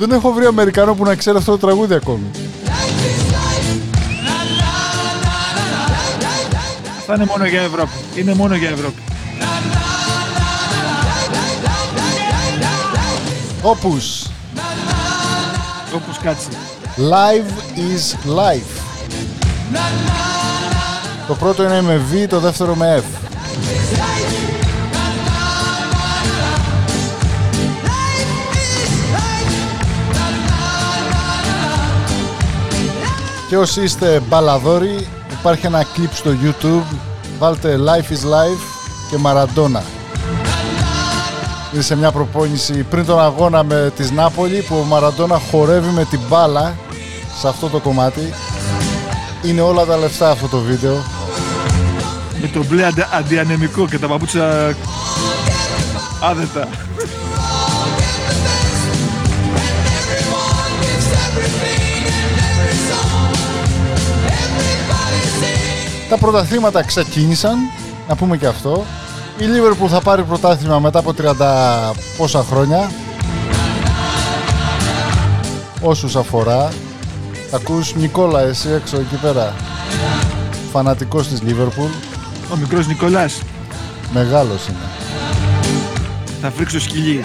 Δεν 0.03 0.11
έχω 0.11 0.33
βρει 0.33 0.47
Αμερικανό 0.47 0.95
που 0.95 1.05
να 1.05 1.15
ξέρει 1.15 1.37
αυτό 1.37 1.51
το 1.51 1.67
τραγούδι 1.67 1.95
ακόμη. 1.95 2.31
Θα 7.07 7.15
είναι 7.15 7.25
μόνο 7.25 7.47
για 7.47 7.61
Ευρώπη. 7.61 7.93
Είναι 8.17 8.35
μόνο 8.35 8.55
για 8.55 8.69
Ευρώπη. 8.69 9.03
Όπους. 13.62 14.27
Όπως 15.95 16.19
κάτσει. 16.23 16.49
Live 16.97 17.79
is 17.79 18.29
life. 18.38 18.83
Το 21.27 21.35
πρώτο 21.35 21.62
είναι 21.62 21.83
με 21.83 22.01
V, 22.12 22.27
το 22.29 22.41
δεύτερο 22.41 22.75
με 22.75 23.03
F. 23.03 23.22
Και 33.53 33.59
όσοι 33.59 33.83
είστε 33.83 34.23
μπαλαδόροι, 34.29 35.07
υπάρχει 35.38 35.67
ένα 35.67 35.85
κλιπ 35.95 36.15
στο 36.15 36.31
YouTube. 36.43 36.97
Βάλτε 37.38 37.79
Life 37.79 38.12
is 38.12 38.25
Life 38.31 38.62
και 39.11 39.17
Maradona. 39.25 39.83
Είναι 41.73 41.83
σε 41.83 41.97
μια 41.97 42.11
προπόνηση 42.12 42.73
πριν 42.73 43.05
τον 43.07 43.21
αγώνα 43.21 43.62
με 43.62 43.93
της 43.97 44.11
Νάπολη 44.11 44.62
που 44.69 44.77
ο 44.77 44.85
Μαραντόνα 44.85 45.41
χορεύει 45.51 45.88
με 45.88 46.05
την 46.05 46.21
μπάλα 46.29 46.75
σε 47.41 47.49
αυτό 47.49 47.69
το 47.69 47.79
κομμάτι. 47.79 48.33
Είναι 49.43 49.61
όλα 49.61 49.85
τα 49.85 49.97
λεφτά 49.97 50.31
αυτό 50.31 50.49
το 50.49 50.59
βίντεο. 50.59 51.03
Με 52.41 52.49
το 52.49 52.65
μπλε 52.65 52.87
αντι- 52.87 53.15
αντιανεμικό 53.15 53.88
και 53.88 53.99
τα 53.99 54.07
παπούτσα 54.07 54.75
άδετα. 56.21 56.69
Τα 66.09 66.19
πρωταθλήματα 66.19 66.83
ξεκίνησαν, 66.83 67.57
να 68.09 68.17
πούμε 68.17 68.37
και 68.37 68.47
αυτό. 68.47 68.85
Η 69.38 69.43
Liverpool 69.45 69.88
θα 69.88 70.01
πάρει 70.01 70.23
πρωτάθλημα 70.23 70.79
μετά 70.79 70.99
από 70.99 71.15
30 71.19 71.93
πόσα 72.17 72.43
χρόνια. 72.43 72.91
Όσους 75.81 76.17
αφορά. 76.17 76.69
Ακούς 77.55 77.95
Νικόλα 77.95 78.41
εσύ 78.41 78.69
έξω 78.69 78.97
εκεί 78.97 79.15
πέρα. 79.15 79.55
Φανατικός 80.73 81.29
της 81.29 81.43
Liverpool. 81.47 81.91
Ο 82.53 82.57
μικρός 82.57 82.87
Νικολάς 82.87 83.41
Μεγάλος 84.12 84.67
είναι. 84.69 84.79
θα 86.41 86.51
φρίξω 86.51 86.81
σκυλί. 86.81 87.25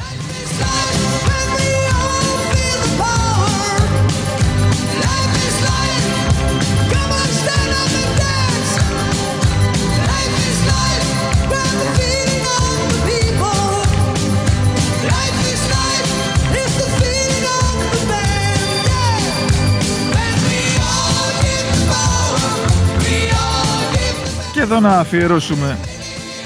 Εδώ 24.69 24.79
να 24.79 24.99
αφιερώσουμε 24.99 25.77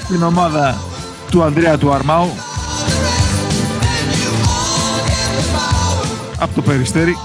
την 0.08 0.22
ομάδα 0.22 0.80
του 1.30 1.42
Ανδρέα 1.42 1.78
του 1.78 1.92
Αρμάου. 1.92 2.30
Από 6.38 6.54
το 6.54 6.62
Περιστέρι. 6.62 7.16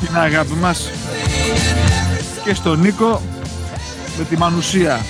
Την 0.00 0.16
αγάπη 0.16 0.52
μας. 0.52 0.90
Και 2.44 2.54
στον 2.54 2.80
Νίκο 2.80 3.22
με 4.18 4.24
τη 4.24 4.36
Μανουσία 4.36 5.00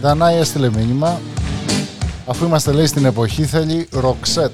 Δανάη 0.00 0.36
έστειλε 0.36 0.70
μήνυμα. 0.70 1.20
Αφού 2.26 2.44
είμαστε 2.44 2.72
λέει 2.72 2.86
στην 2.86 3.04
εποχή 3.04 3.44
θέλει 3.44 3.88
ροξέτ. 3.92 4.50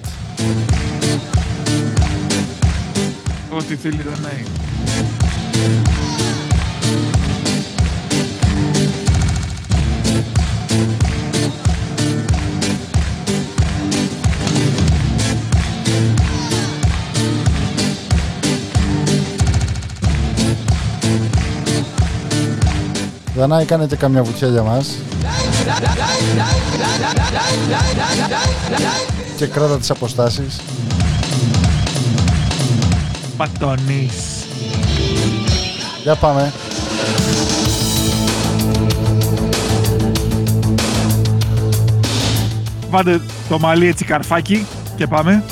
ό,τι 3.57 3.77
θέλει 3.77 4.03
Δανάη. 4.03 4.45
Δανάη 23.37 23.65
κάνετε 23.65 23.97
καμιά 23.97 24.23
βουτιά 24.23 24.49
για 24.49 24.63
μας. 24.63 24.97
Και 29.37 29.46
κράτα 29.46 29.79
τις 29.79 29.90
αποστάσεις. 29.90 30.61
Πατονής. 33.37 34.44
Για 36.02 36.14
πάμε. 36.14 36.52
Βάλτε 42.90 43.20
το 43.48 43.59
μαλλί 43.59 43.87
έτσι 43.87 44.05
καρφάκι 44.05 44.66
και 44.96 45.07
πάμε. 45.07 45.44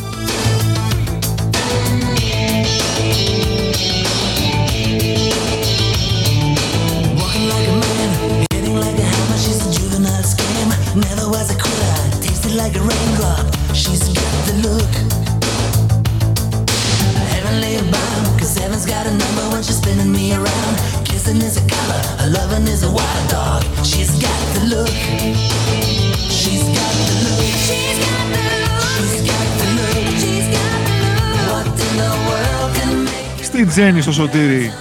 Τζέννη 33.74 34.00
στο 34.00 34.12
Σωτήρι 34.12 34.72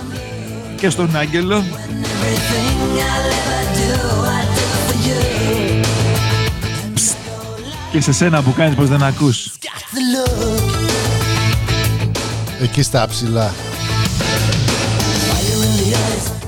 και 0.77 0.89
στον 0.89 1.15
Άγγελο. 1.15 1.63
Και 7.91 8.01
σε 8.01 8.11
σένα 8.11 8.41
που 8.41 8.53
κάνεις 8.53 8.75
πως 8.75 8.89
δεν 8.89 9.03
ακούς. 9.03 9.51
Εκεί 12.61 12.81
στα 12.81 13.07
ψηλά. 13.07 13.53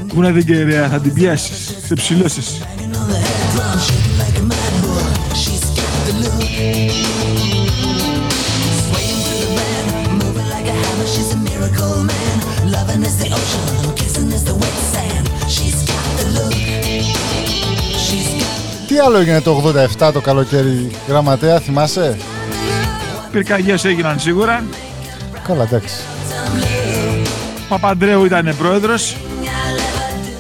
Πού 0.08 0.22
να 0.22 0.32
την 0.32 0.46
κεραία, 0.46 0.90
θα 0.90 1.00
την 1.00 1.14
πιάσεις, 1.14 1.76
σε 1.86 1.94
ψηλώσεις. 1.94 2.62
Τι 18.96 19.02
άλλο 19.02 19.18
έγινε 19.18 19.42
το 19.42 19.74
87 20.00 20.12
το 20.14 20.22
καλοκαίρι, 20.22 20.92
γραμματέα, 21.08 21.60
θυμάσαι; 21.60 22.18
Πυρκαγιές 23.32 23.86
έγιναν 23.86 24.20
σίγουρα. 24.20 24.64
Καλά, 25.48 25.64
εντάξει. 25.64 25.96
Παπαντρέου 27.70 28.26
ήταν 28.26 28.56
πρόεδρος 28.58 29.16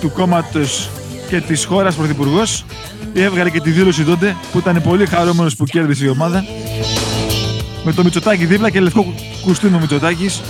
του 0.01 0.11
κόμματος 0.11 0.89
και 1.29 1.41
της 1.41 1.65
χώρας 1.65 1.95
πρωθυπουργός. 1.95 2.65
Έβγαλε 3.13 3.49
και 3.49 3.61
τη 3.61 3.69
δήλωση 3.69 4.03
τότε 4.03 4.35
που 4.51 4.57
ήταν 4.57 4.81
πολύ 4.81 5.05
χαρούμενος 5.05 5.55
που 5.55 5.65
κέρδισε 5.65 6.05
η 6.05 6.09
ομάδα. 6.09 6.45
Με 7.83 7.93
το 7.93 8.03
Μητσοτάκι 8.03 8.45
δίπλα 8.45 8.69
και 8.69 8.79
λευκό 8.79 9.13
κουστούμο 9.45 9.79
Μητσοτάκης. 9.79 10.41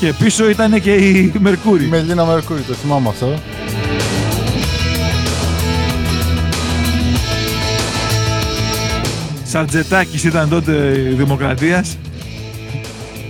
Και 0.00 0.12
πίσω 0.12 0.48
ήταν 0.48 0.80
και 0.80 0.94
η 0.94 1.32
Μερκούρη. 1.38 1.84
Με 1.84 1.96
Ελίνα 1.96 2.24
Μερκούρη, 2.24 2.60
το 2.60 2.74
θυμάμαι 2.74 3.08
αυτό. 3.08 3.34
Σαρτζετάκης 9.54 10.24
ήταν 10.24 10.48
τότε 10.48 10.72
Δημοκρατίας. 11.16 11.96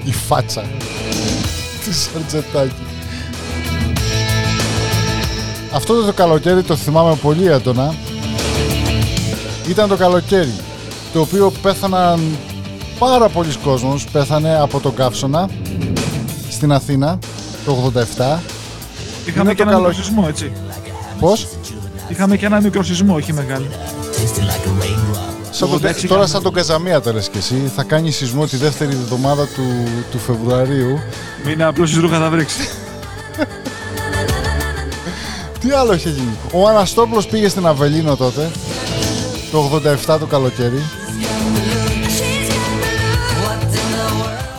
Η 0.05 0.13
φάτσα. 0.13 0.63
Τη 1.85 1.95
Σαρτζετάκη. 1.95 2.73
Αυτό 5.73 6.03
το 6.05 6.13
καλοκαίρι 6.13 6.63
το 6.63 6.77
θυμάμαι 6.77 7.15
πολύ 7.15 7.47
έντονα. 7.47 7.95
Ήταν 9.69 9.89
το 9.89 9.97
καλοκαίρι 9.97 10.53
το 11.13 11.21
οποίο 11.21 11.53
πέθαναν 11.63 12.21
πάρα 12.99 13.29
πολλοί 13.29 13.55
κόσμος. 13.65 14.05
Πέθανε 14.13 14.59
από 14.61 14.81
τον 14.81 14.95
Καύσωνα 14.95 15.49
στην 16.51 16.73
Αθήνα 16.73 17.19
το 17.65 17.93
87. 17.95 18.39
Είχαμε 19.27 19.51
Είναι 19.51 19.55
και 19.55 19.63
το 19.63 19.69
ένα 19.69 19.71
καλο- 19.71 19.89
μικροσυσμό, 19.89 20.25
έτσι. 20.29 20.53
Πώς; 21.21 21.47
Είχαμε 22.09 22.37
και 22.37 22.47
ένα 22.47 22.61
μικροσυσμό, 22.61 23.15
όχι 23.15 23.33
μεγάλο. 23.33 23.67
Σαν 25.57 25.69
τον- 25.69 25.79
86 25.79 25.81
τώρα 25.83 26.21
είχαμε. 26.21 26.27
σαν 26.27 26.43
τον 26.43 26.53
Καζαμία 26.53 27.01
το 27.01 27.13
λες 27.13 27.29
και 27.29 27.39
εσύ. 27.39 27.71
Θα 27.77 27.83
κάνει 27.83 28.11
σεισμό 28.11 28.47
τη 28.47 28.57
δεύτερη 28.57 28.91
εβδομάδα 28.93 29.47
του, 29.47 29.63
του 30.11 30.19
Φεβρουαρίου. 30.19 30.99
Μην 31.45 31.63
απλώσεις 31.63 31.97
ρούχα 31.97 32.19
θα 32.19 32.31
βρέξει. 32.31 32.69
Τι 35.61 35.71
άλλο 35.71 35.95
είχε 35.95 36.09
γίνει; 36.09 36.37
Ο 36.53 36.69
Αναστόπλος 36.69 37.27
πήγε 37.27 37.49
στην 37.49 37.67
Αβελίνο 37.67 38.17
τότε. 38.17 38.51
Το 39.51 39.59
87 39.59 40.19
το 40.19 40.27
καλοκαίρι. 40.27 40.83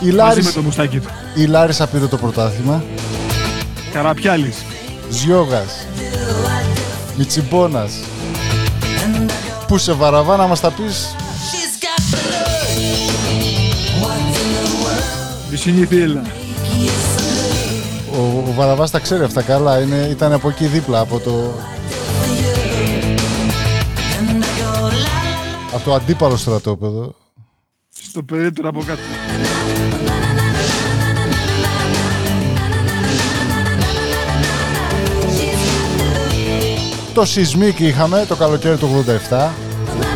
Η 0.00 0.04
Μαζί 0.04 0.16
με 0.16 0.22
Λάρισα, 0.22 0.52
το 0.52 0.62
μουστάκι 0.62 0.98
του. 0.98 1.08
η 1.34 1.44
Λάρισα 1.44 1.86
πήρε 1.86 2.06
το 2.06 2.16
πρωτάθλημα. 2.16 2.84
Καραπιάλης. 3.92 4.56
Ζιώγας. 5.10 5.86
Μιτσιμπόνας. 7.16 7.92
Που 9.68 9.78
σε 9.78 9.92
βαραβά 9.92 10.36
να 10.36 10.46
μας 10.46 10.60
τα 10.60 10.70
πεις 10.70 11.14
She's 11.16 11.84
got 11.84 12.00
the 12.12 12.20
look. 12.30 12.66
What's 14.02 14.38
in 14.42 14.48
the 14.56 14.66
world? 14.84 15.50
Τη 15.50 15.56
συνήθειέλα. 15.56 16.22
Ο, 18.12 18.20
ο 18.48 18.52
Βαραβάς 18.54 18.90
τα 18.90 18.98
ξέρει 18.98 19.24
αυτά 19.24 19.42
καλά. 19.42 19.80
Είναι, 19.80 20.08
ήταν 20.10 20.32
από 20.32 20.48
εκεί 20.48 20.66
δίπλα, 20.66 21.00
από 21.00 21.18
το... 21.18 21.52
Από 25.74 25.84
το 25.84 25.94
αντίπαλο 25.94 26.36
στρατόπεδο. 26.36 27.14
Στο 28.02 28.22
παιδί 28.22 28.52
του 28.52 28.68
από 28.68 28.82
κάτω. 28.86 29.00
Το 37.16 37.24
Σισμίκ 37.24 37.80
είχαμε 37.80 38.24
το 38.28 38.36
καλοκαίρι 38.36 38.76
του 38.76 39.04
87. 39.30 40.15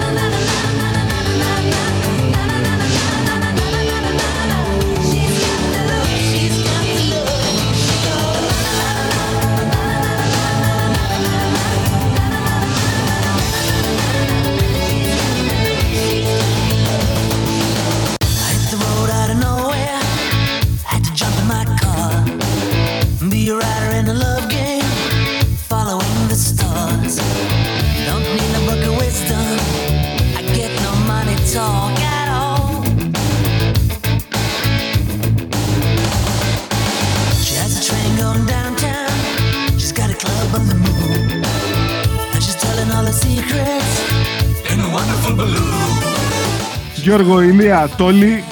Γιώργο 47.10 47.40
Ηλία 47.40 47.88
Τόλη. 47.96 48.44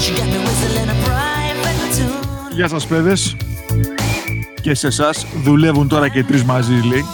She 0.00 0.10
got 0.10 0.20
me 0.20 0.38
whistling 0.44 0.88
a 0.88 1.08
private 1.08 1.96
tune. 1.96 2.54
Γεια 2.54 2.68
σας 2.68 2.86
παιδες. 2.86 3.36
Και 4.60 4.74
σε 4.74 4.86
εσάς 4.86 5.26
δουλεύουν 5.42 5.88
τώρα 5.88 6.08
και 6.08 6.24
τρεις 6.24 6.44
μαζί 6.44 6.72
λέει. 6.72 7.04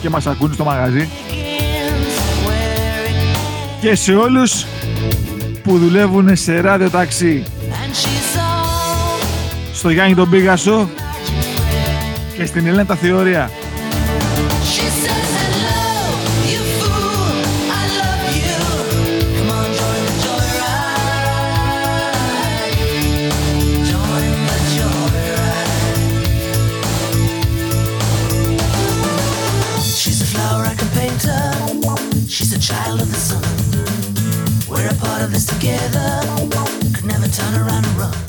Και 0.00 0.08
μας 0.08 0.26
ακούν 0.26 0.52
στο 0.54 0.64
μαγαζί. 0.64 1.08
begins 1.28 2.48
where 2.48 3.08
it 3.08 3.80
Και 3.80 3.94
σε 3.94 4.14
όλους 4.14 4.64
που 5.62 5.78
δουλεύουν 5.78 6.36
σε 6.36 6.60
ράδιο 6.60 6.90
ταξί. 6.90 7.44
and 7.46 7.94
she's 7.94 8.38
all 8.38 9.24
Στο 9.74 9.90
Γιάννη 9.90 10.14
τον 10.14 10.30
Πίγασο. 10.30 10.88
Και 12.36 12.46
στην 12.46 12.66
Ελένα 12.66 12.86
τα 12.86 12.94
Θεωρία. 12.94 13.50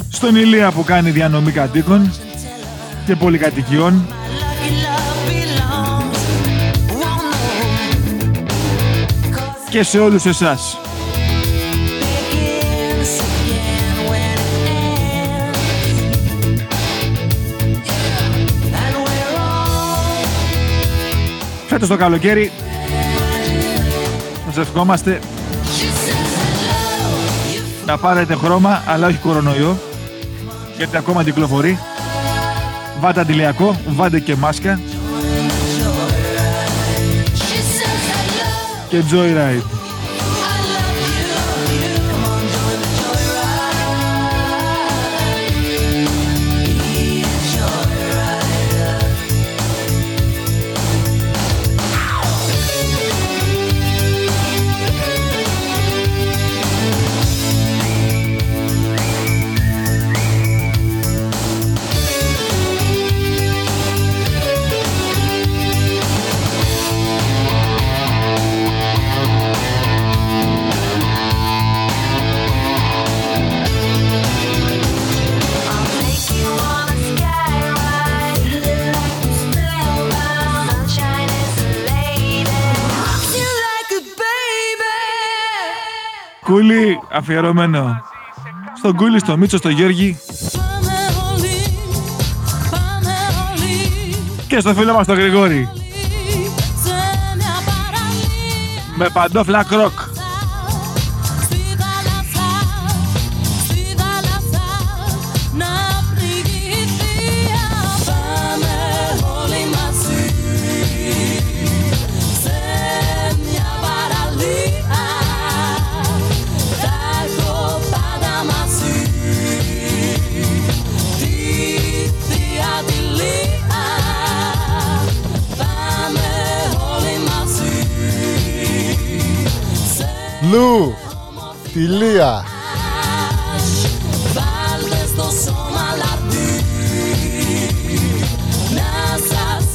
Στον 0.10 0.36
Ηλία 0.36 0.72
που 0.72 0.84
κάνει 0.84 1.12
διανομή 1.12 1.52
κατοίκων 1.52 2.14
και 3.06 3.16
πολυκατοικιών. 3.16 4.06
lucky 4.08 4.72
love 4.86 5.20
belongs. 5.30 6.22
Won't 7.02 7.34
know 7.34 7.72
cause 9.36 9.70
Και 9.70 9.84
σε 9.84 10.00
όλους 10.00 10.26
εσάς. 10.26 10.78
begins 12.00 13.12
again 13.30 13.98
when 14.10 14.38
it 14.54 14.80
ends. 15.48 15.60
Yeah, 17.90 18.82
and 18.84 18.96
we're 19.06 19.38
all 19.40 20.26
Φέτος 21.68 21.88
το 21.88 21.98
καλοκαίρι. 21.98 22.52
Σας 24.46 24.58
ευχόμαστε 24.58 25.20
να 27.86 27.98
πάρετε 27.98 28.36
χρώμα, 28.36 28.84
αλλά 28.88 29.08
όχι 29.08 29.18
κορονοϊό, 29.18 29.78
γιατί 30.78 30.98
ακόμα 30.98 31.24
κυκλοφορεί. 31.24 31.80
Βάτε 33.00 33.20
αντιλιακό, 33.20 33.76
βάτε 33.88 34.20
και 34.20 34.36
μάσκα 34.36 34.80
she 37.34 37.58
says 37.58 38.04
hello. 38.12 38.88
και 38.90 39.04
joyride. 39.12 39.81
Κούλι 86.52 87.00
αφιερωμένο. 87.12 88.02
Στον 88.78 88.96
Κούλι, 88.96 89.20
στο 89.20 89.38
Μίτσο, 89.38 89.58
στο 89.58 89.70
Γιώργη 89.70 90.20
Πάμε 90.58 90.94
όλοι, 91.34 91.56
πάμε 92.72 93.14
όλοι 93.52 94.16
και 94.48 94.60
στο 94.60 94.74
φίλο 94.74 94.94
μας 94.94 95.08
τον 95.08 95.18
Γρηγόρη. 95.18 95.70
σε 96.84 96.94
μια 97.36 97.56
παραλία 97.66 98.96
Με 98.96 99.10
παντόφλα 99.14 99.64
κροκ. 99.64 100.11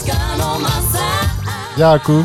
Κάνω 0.05 0.59
μασάζ 0.59 1.29
Για 1.77 1.91
ακού. 1.91 2.25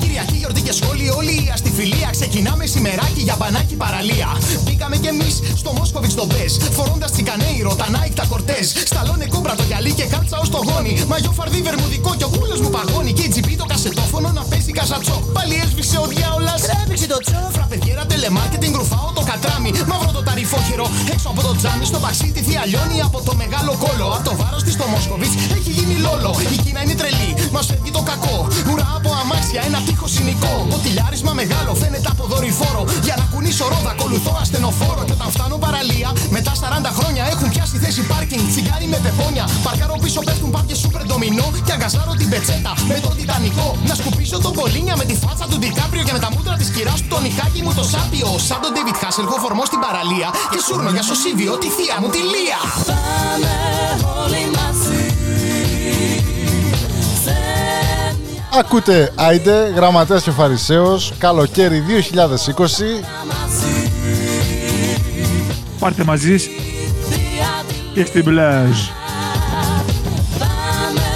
Κυριακή, 0.00 0.36
γιορτή 0.36 0.60
και 0.60 0.72
σχόλη, 0.72 1.10
όλοι 1.10 1.52
στη 1.54 1.70
φιλία. 1.70 2.08
Ξεκινάμε 2.10 2.66
σημεράκι 2.66 3.20
για 3.20 3.36
μπανάκι 3.38 3.74
παραλία. 3.74 4.28
Μπήκαμε 4.64 4.96
κι 4.96 5.06
εμείς 5.06 5.40
στο 5.64 5.72
Μόσκοβιτ 5.78 6.10
στο 6.16 6.24
Μπε. 6.30 6.44
Φορώντας 6.78 7.10
τσικανέιρο, 7.14 7.72
τα 7.80 7.86
Nike, 7.94 8.14
τα 8.20 8.24
κορτέζ. 8.32 8.66
Σταλόνε 8.90 9.26
κόμπρα 9.32 9.54
το 9.60 9.64
γυαλί 9.68 9.92
και 9.98 10.06
κάλτσα 10.12 10.36
ως 10.42 10.48
το 10.54 10.60
γόνι. 10.68 10.94
Μαγιό 11.10 11.32
φαρδί 11.38 11.60
βερμουδικό 11.68 12.10
και 12.18 12.26
ο 12.28 12.30
κούλος 12.36 12.60
μου 12.62 12.70
παγώνει. 12.76 13.12
Και 13.16 13.24
η 13.28 13.30
τζιμπή 13.32 13.54
το 13.62 13.66
κασετόφωνο 13.72 14.28
να 14.38 14.42
παίζει 14.50 14.72
καζατσό. 14.78 15.16
Πάλι 15.36 15.54
έσβησε 15.64 15.96
ο 16.04 16.06
διάολας. 16.12 16.60
Τρέβηξε 16.66 17.06
το 17.14 17.18
τσό. 17.24 17.40
Φραπεδιέρα 17.56 18.04
τελεμάρκετινγκ 18.10 18.74
ρουφάω 18.80 19.08
το 19.18 19.22
κατράμι. 19.30 19.70
Μαύρο 19.90 20.10
το 20.18 20.22
ταρυφόχερο. 20.28 20.86
Έξω 21.14 21.28
από 21.32 21.40
το 21.46 21.52
τζάμι 21.58 21.84
στο 21.90 21.98
παξί 22.04 22.28
τη 22.34 22.40
θεία 22.46 22.62
λιώνει 22.70 22.98
από 23.08 23.18
το 23.26 23.32
μεγάλο 23.42 23.72
κόλο. 23.84 24.06
Από 24.16 24.24
το 24.28 24.34
βάρος 24.40 24.62
της 24.66 24.72
στο 24.78 24.86
Μόσκοβιτ 24.92 25.32
έχει 25.56 25.70
γίνει 25.78 25.96
λόλο. 26.06 26.30
Η 26.54 26.56
Κίνα 26.64 26.80
είναι 26.84 26.96
τρελή, 27.00 27.30
μας 27.54 27.64
φεύγει 27.70 27.90
το 27.98 28.02
κακό. 28.10 28.36
Ουρά 28.70 28.88
από 28.98 29.10
αμάξια, 29.20 29.60
ένα 29.68 29.78
τείχος 29.86 30.10
συνοικό. 30.16 30.54
Το 30.72 30.78
τυλάρισμα 30.84 31.32
μεγάλο 31.40 31.72
φαίνεται 31.80 32.08
από 32.14 32.22
δορυφόρο. 32.32 32.82
Για 33.06 33.14
να 33.20 33.24
κουνήσω 33.32 33.64
ρόδα, 33.72 33.90
ακολουθώ 33.96 34.32
ασθενοφόρο. 34.42 35.02
Και 35.06 35.14
όταν 35.18 35.28
φτάνω 35.34 35.53
παραλία, 35.58 36.08
μετά 36.36 36.52
40 36.62 36.90
χρόνια 36.98 37.22
έχουν 37.32 37.48
πιάσει 37.52 37.76
θέση 37.84 38.02
πάρκινγκ. 38.10 38.44
Τσιγάρι 38.52 38.86
με 38.92 38.98
πεπόνια. 39.04 39.44
Παρκάρω 39.66 39.96
πίσω 40.02 40.20
πέφτουν 40.26 40.50
πάπια 40.54 40.76
σούπερ 40.82 41.02
ντομινό. 41.06 41.46
Και 41.66 41.72
αγκαζάρω 41.76 42.12
την 42.20 42.28
πετσέτα 42.32 42.72
με 42.90 42.96
το 43.04 43.10
τιτανικό. 43.18 43.68
Να 43.88 43.94
σκουπίσω 43.94 44.38
τον 44.44 44.52
κολίνια 44.58 44.96
με 45.00 45.04
τη 45.10 45.14
φάτσα 45.22 45.46
του 45.50 45.58
Ντικάπριο 45.58 46.02
και 46.06 46.12
με 46.16 46.20
τα 46.24 46.28
μούτρα 46.34 46.54
της 46.60 46.68
κυράς 46.74 47.00
του 47.02 47.08
το 47.12 47.18
νυχάκι 47.24 47.60
μου 47.64 47.72
το 47.78 47.84
σάπιο. 47.92 48.28
Σαν 48.48 48.58
τον 48.62 48.72
David 48.76 48.96
Hasselhoff 49.02 49.40
φορμό 49.44 49.64
στην 49.70 49.80
παραλία. 49.84 50.28
Και 50.52 50.60
σούρνο 50.66 50.90
για 50.96 51.04
σωσίβιο 51.10 51.52
τη 51.62 51.68
θεία 51.76 51.96
μου 52.00 52.08
τη 52.14 52.20
Λία. 52.32 52.60
Πάμε 52.88 53.54
όλοι 54.22 54.42
μαζί 54.56 55.02
σε 57.24 57.36
μια 58.50 58.58
Ακούτε 58.58 59.12
Άιντε, 59.14 59.72
γραμματέας 59.76 60.22
και 60.22 60.30
φαρισαίος, 60.30 61.12
καλοκαίρι 61.18 61.80
2020. 61.80 63.73
Μαζί 65.84 65.96
Πάρτε 65.96 66.04
μαζί 66.04 66.38
θεία 66.38 67.64
τη 67.68 67.74
και 67.94 68.04
στην 68.04 68.24
πλάζ. 68.24 68.78
Πάμε 70.38 71.08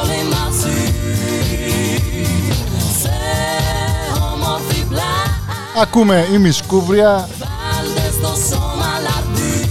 όλοι 0.00 0.28
μαζί 0.34 0.94
σε 3.00 3.10
όμορφη 4.32 4.84
πλάτη 4.88 5.80
Ακούμε 5.82 6.26
η 6.32 6.38
Μισκούβρια, 6.38 7.28
Βάλτε 7.38 8.10
στο 8.10 8.54
σώμα 8.54 8.92
λαρδί 9.02 9.68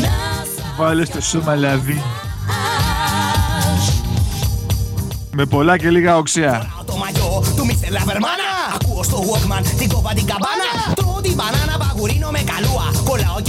Να 0.00 0.44
σας 0.44 0.76
Βάλε 0.76 1.04
στο 1.04 1.20
σώμα 1.20 1.54
λαβή. 1.54 2.02
Με 5.32 5.44
πολλά 5.46 5.78
και 5.78 5.90
λίγα 5.90 6.16
οξέα. 6.16 6.68
Το 6.86 6.96
μαγιό 6.96 7.42
του 7.56 7.66
Mr. 7.66 7.90
Λαβερμάνα. 7.90 8.50
Ακούω 8.74 9.02
στο 9.02 9.18
Walkman 9.18 9.64
την 9.78 9.88
κόβα 9.88 10.12
την 10.14 10.26
καμπάνα. 10.26 10.79
Τρώω 12.00 12.12
την 12.12 12.18
μπανάνα 12.18 12.30
παγουρίνο 12.30 12.30
με 12.30 12.42
καλούα. 12.42 12.69
Κολλάω 12.69 12.69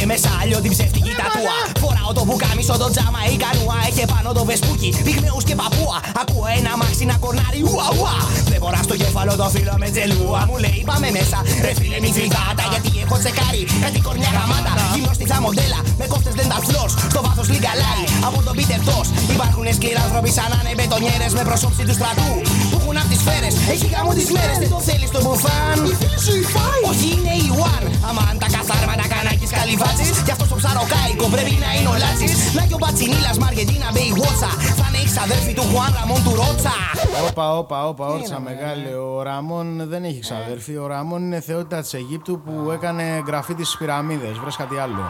και 0.02 0.08
μέσα 0.14 0.30
άλλο 0.42 0.58
την 0.66 0.72
ψεύτικη 0.76 1.12
τατούα. 1.20 1.58
Φοράω 1.84 2.12
το 2.18 2.24
μπουκάμισο, 2.28 2.76
το 2.84 2.88
τζάμα 2.94 3.22
η 3.34 3.36
κανούα. 3.44 3.78
Έχει 3.90 4.04
πάνω 4.14 4.30
το 4.38 4.44
βεσπούκι, 4.50 4.90
πυγμαίους 5.06 5.44
και 5.50 5.56
παππούα. 5.62 5.98
Ακούω 6.22 6.48
ένα 6.60 6.72
μάξι 6.82 7.04
να 7.12 7.16
κορνάρει 7.24 7.62
ουα 7.70 7.88
ουα. 7.98 8.16
Δεν 8.52 8.60
μπορώ 8.62 8.80
στο 8.88 8.96
κέφαλο 9.02 9.34
το 9.42 9.48
φίλο 9.54 9.76
με 9.82 9.88
τζελούα. 9.94 10.42
Μου 10.50 10.58
λέει 10.64 10.80
πάμε 10.90 11.08
μέσα, 11.18 11.38
ρε 11.66 11.74
φίλε 11.80 11.98
μη 12.04 12.10
φυγάτα. 12.18 12.64
Γιατί 12.74 12.92
έχω 13.04 13.16
τσεκάρει 13.22 13.62
κάτι 13.84 14.00
κορνιά 14.06 14.32
γαμάτα. 14.36 14.74
Γυμνοστιχτά 14.94 15.38
μοντέλα 15.46 15.80
με 16.00 16.06
κόφτες 16.12 16.34
dental 16.40 16.62
floors. 16.68 16.94
Στο 17.14 17.20
βάθος 17.26 17.48
λιγκαλάρι 17.54 18.06
από 18.28 18.38
τον 18.46 18.54
Peter 18.58 18.82
Tosh. 18.88 19.10
Υπάρχουν 19.36 19.66
σκληρά 19.78 20.02
άνθρωποι 20.06 20.30
σαν 20.38 20.48
να 20.54 20.58
είναι 20.62 20.74
μπετονιέρες 20.78 21.32
με 21.38 21.44
προσώψη 21.50 21.84
του 21.88 21.96
στρατού. 22.00 22.30
Που 22.72 22.78
έχουν 22.82 22.96
απ' 23.02 23.10
τις 23.12 23.20
σφαίρες, 23.24 23.54
έχει 23.74 23.88
γάμο 23.94 24.12
τις 24.18 24.28
μέρες. 24.36 24.58
Δεν 24.64 24.70
το 24.76 24.80
θέλεις 24.88 25.10
το 25.16 25.20
μπουφάν. 25.24 25.78
Η 25.92 25.94
φίλη 26.00 26.20
σου 26.26 26.34
η 26.44 26.46
φάι. 26.54 26.80
Όχι 26.92 27.08
είναι 27.16 27.34
η 27.46 27.48
One. 27.72 27.86
Αμάν 28.10 28.36
τα 28.44 28.48
καθάρματα 28.56 29.06
κανάκης 29.14 29.52
καλυβάτσης. 29.58 29.91
Κι 30.26 30.32
αυτός 30.32 30.48
το 30.48 30.56
ψαροκάικο 30.56 31.26
πρέπει 31.28 31.58
να 31.66 31.80
είναι 31.80 31.90
ο 31.90 31.96
Λάτσης. 32.04 32.54
Να 32.54 32.66
και 32.66 32.74
ο 32.74 32.78
Πατσινίλας 32.78 33.38
Μαργεντίνα 33.38 33.90
Μπέι 33.94 34.12
Βότσα. 34.16 34.81
Θα 35.16 35.24
είναι 35.24 35.34
η 35.34 35.38
ξαδέρφη 35.38 35.54
του 35.58 35.66
Χουάν 35.70 35.92
Ραμόν 36.00 36.22
του 36.26 36.34
Ρότσα. 36.40 36.76
Όπα, 37.30 37.46
όπα, 37.62 37.78
όπα, 37.92 38.06
όρτσα 38.16 38.40
μεγάλε. 38.48 38.92
Ο 39.08 39.22
Ραμόν 39.28 39.68
δεν 39.92 40.02
έχει 40.10 40.20
ξαδέρφη. 40.28 40.74
Ο 40.84 40.86
Ραμόν 40.94 41.22
είναι 41.26 41.42
θεότητα 41.48 41.78
της 41.84 41.94
Αιγύπτου 41.98 42.34
που 42.46 42.54
έκανε 42.76 43.06
γραφή 43.28 43.54
της 43.60 43.70
πυραμίδες. 43.80 44.36
Βρες 44.42 44.56
κάτι 44.62 44.76
άλλο. 44.84 45.04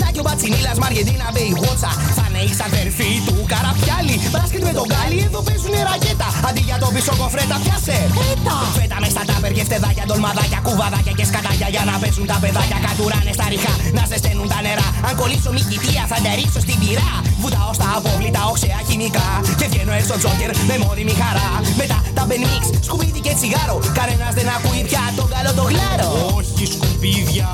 Να 0.00 0.08
και 0.14 0.20
ο 0.22 0.24
Πατσινίλας 0.28 0.78
Μαργεντίνα 0.82 1.26
Μπέι 1.32 1.52
Βότσα. 1.60 1.90
Θα 2.18 2.24
είναι 2.28 2.40
η 2.48 2.50
ξαδέρφη 2.54 3.10
του 3.26 3.36
Καραπιάλι. 3.52 4.16
Μπάσκετ 4.32 4.62
με 4.68 4.72
τον 4.78 4.86
Γκάλι, 4.90 5.20
εδώ 5.28 5.40
παίζουνε 5.46 5.80
ρακέτα. 5.90 6.28
Αντί 6.48 6.62
για 6.68 6.78
το 6.82 6.88
πίσω 6.94 7.12
κοφρέτα, 7.20 7.56
πιάσε. 7.64 7.98
Έτα. 8.30 8.56
Φέτα 8.76 8.96
μες 9.02 9.12
στα 9.14 9.22
τάπερ 9.28 9.52
και 9.56 9.64
φτεδάκια, 9.68 10.04
ντολμαδάκια, 10.06 10.60
κουβαδάκια 10.66 11.12
και 11.18 11.24
σκατάκια 11.30 11.68
για 11.74 11.82
να 11.88 11.94
παίζουν 12.02 12.26
τα 12.32 12.36
παιδάκια. 12.42 12.78
Κατουράνε 12.86 13.32
στα 13.38 13.46
ριχά, 13.52 13.74
να 13.96 14.02
ζεσταίνουν 14.10 14.48
τα 14.52 14.58
νερά. 14.66 14.88
Αν 15.08 15.12
κολλήσω 15.20 15.50
μη 15.56 15.62
κοιτία, 15.70 16.02
θα 16.10 16.16
ντερίξω 16.22 16.60
στην 16.66 16.76
πυρά. 16.82 17.10
Βουτάω 17.42 17.72
στα 17.78 17.88
απόβλητα, 17.98 18.40
οξέα 18.50 18.80
χημικά. 18.88 19.25
Και 19.58 19.66
βγαίνω 19.70 19.92
έξω 19.92 20.14
τζόκερ 20.20 20.50
με 20.68 20.76
μόνιμη 20.84 21.14
χαρά. 21.22 21.48
Μετά 21.80 21.98
τα 22.14 22.22
μπενίξ, 22.26 22.62
σκουπίδι 22.86 23.20
και 23.26 23.34
τσιγάρο. 23.38 23.76
Κανένας 23.98 24.32
δεν 24.38 24.48
ακούει 24.56 24.82
πια 24.88 25.04
τον 25.18 25.28
καλό 25.34 25.52
το 25.58 25.64
γλάρο. 25.70 26.08
Όχι 26.36 26.62
σκουπίδια, 26.74 27.50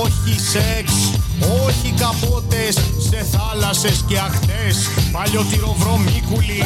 όχι 0.00 0.32
σεξ, 0.52 0.86
όχι 1.64 1.88
καπότες 2.02 2.74
σε 3.08 3.18
θάλασσες 3.32 4.04
και 4.08 4.18
ακτές. 4.26 4.76
Παλιό 5.14 5.42
τυροβρομίκουλοι 5.50 6.60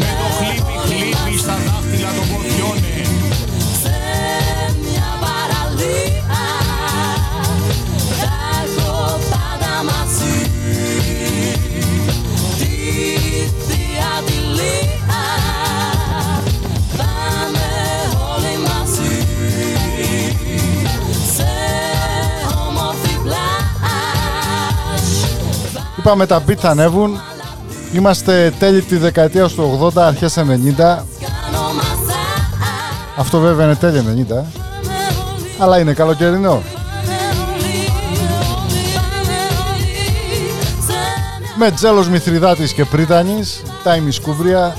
με 0.00 0.10
το 0.20 0.26
χλίπι 0.36 0.74
χλίπι 0.84 1.38
στα 1.44 1.56
δάχτυλα 1.66 2.10
των 2.16 2.26
ποδιώνε. 2.30 2.96
σε 3.82 3.96
μια 4.84 5.08
παραλία 5.24 6.42
είπαμε 25.98 26.26
τα 26.26 26.42
beat 26.48 26.56
θα 26.56 26.70
ανέβουν. 26.70 27.20
Είμαστε 27.92 28.52
τέλη 28.58 28.82
τη 28.82 28.96
δεκαετία 28.96 29.48
του 29.48 29.92
80, 29.94 30.02
αρχές 30.02 30.36
90. 30.36 30.42
Κάνω 30.76 31.02
μασάζ 31.74 32.16
Αυτό 33.16 33.38
βέβαια 33.40 33.64
είναι 33.64 33.74
τέλη 33.74 34.26
90. 34.30 34.44
Αλλά 35.58 35.78
είναι 35.78 35.92
καλοκαιρινό. 35.92 36.62
Με 41.56 41.70
Τζέλος 41.70 42.08
Μηθριδάτης 42.08 42.72
και 42.72 42.84
Πρίτανης, 42.84 43.62
τα 43.82 43.96
ημισκούβρια, 43.96 44.76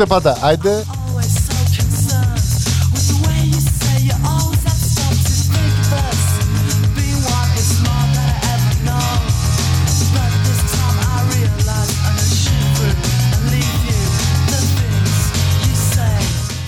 Ακούτε 0.00 0.14
πάντα 0.14 0.38
Άιντε. 0.40 0.84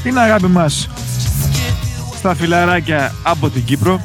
Την 0.03 0.19
αγάπη 0.19 0.47
μας 0.47 0.89
στα 2.19 2.35
φιλαράκια 2.35 3.15
από 3.23 3.51
την 3.51 3.65
Κύπρο 3.65 4.01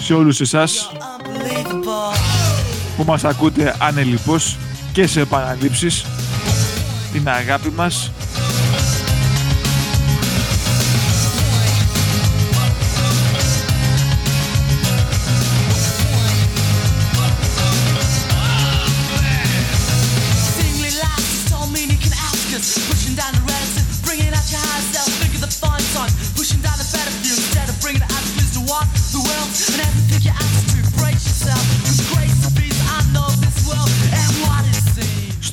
σε 0.00 0.14
όλους 0.14 0.40
εσάς 0.40 0.92
που 2.96 3.04
μας 3.04 3.24
ακούτε 3.24 3.74
ανελιπώς 3.78 4.56
και 4.92 5.06
σε 5.06 5.20
επαναλήψεις 5.20 6.04
την 7.14 7.28
αγάπη 7.28 7.70
μας 7.70 8.10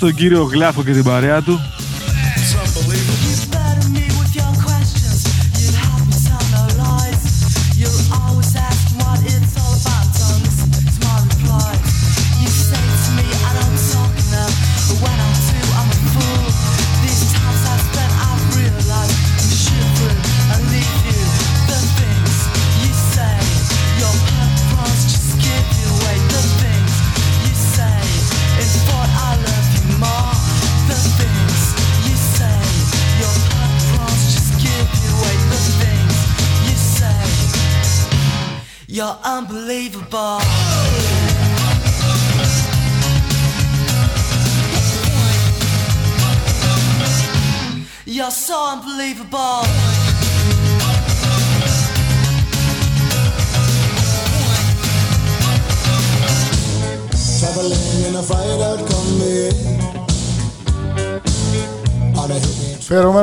στον 0.02 0.16
κύριο 0.16 0.44
Γλάφο 0.44 0.84
και 0.84 0.92
την 0.92 1.04
παρέα 1.04 1.42
του 1.42 1.62
ball. 40.12 40.42
You're 48.06 48.30
so 48.30 48.62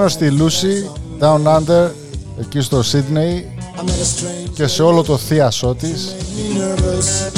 στη 0.08 0.30
Λούση, 0.30 0.90
Down 1.20 1.42
Under, 1.44 1.90
εκεί 2.40 2.60
στο 2.60 2.82
Σίδνεϊ 2.82 3.52
και 4.54 4.66
σε 4.66 4.82
όλο 4.82 5.02
το 5.02 5.16
θείασό 5.16 5.74
της. 5.74 6.14
nervous. 6.54 7.30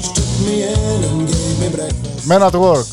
She 0.00 0.12
took 0.14 0.30
me 0.46 0.62
in 0.64 1.04
and 1.04 1.28
gave 1.28 1.60
me 1.60 1.68
breakfast. 1.74 2.28
Men 2.28 2.42
at 2.42 2.54
work. 2.54 2.86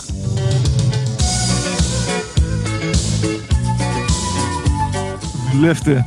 Lifted. 5.56 6.04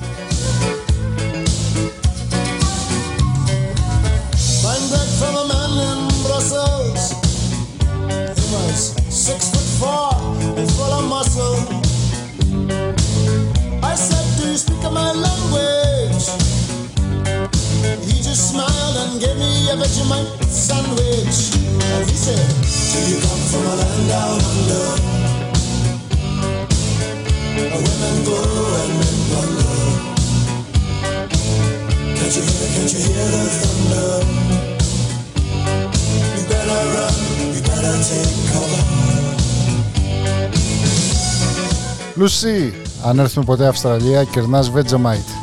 Lucy, 42.25 42.73
αν 43.05 43.19
έρθουμε 43.19 43.45
ποτέ 43.45 43.67
Αυστραλία, 43.67 44.25
κερνάς 44.25 44.73
Vegemite. 44.75 45.34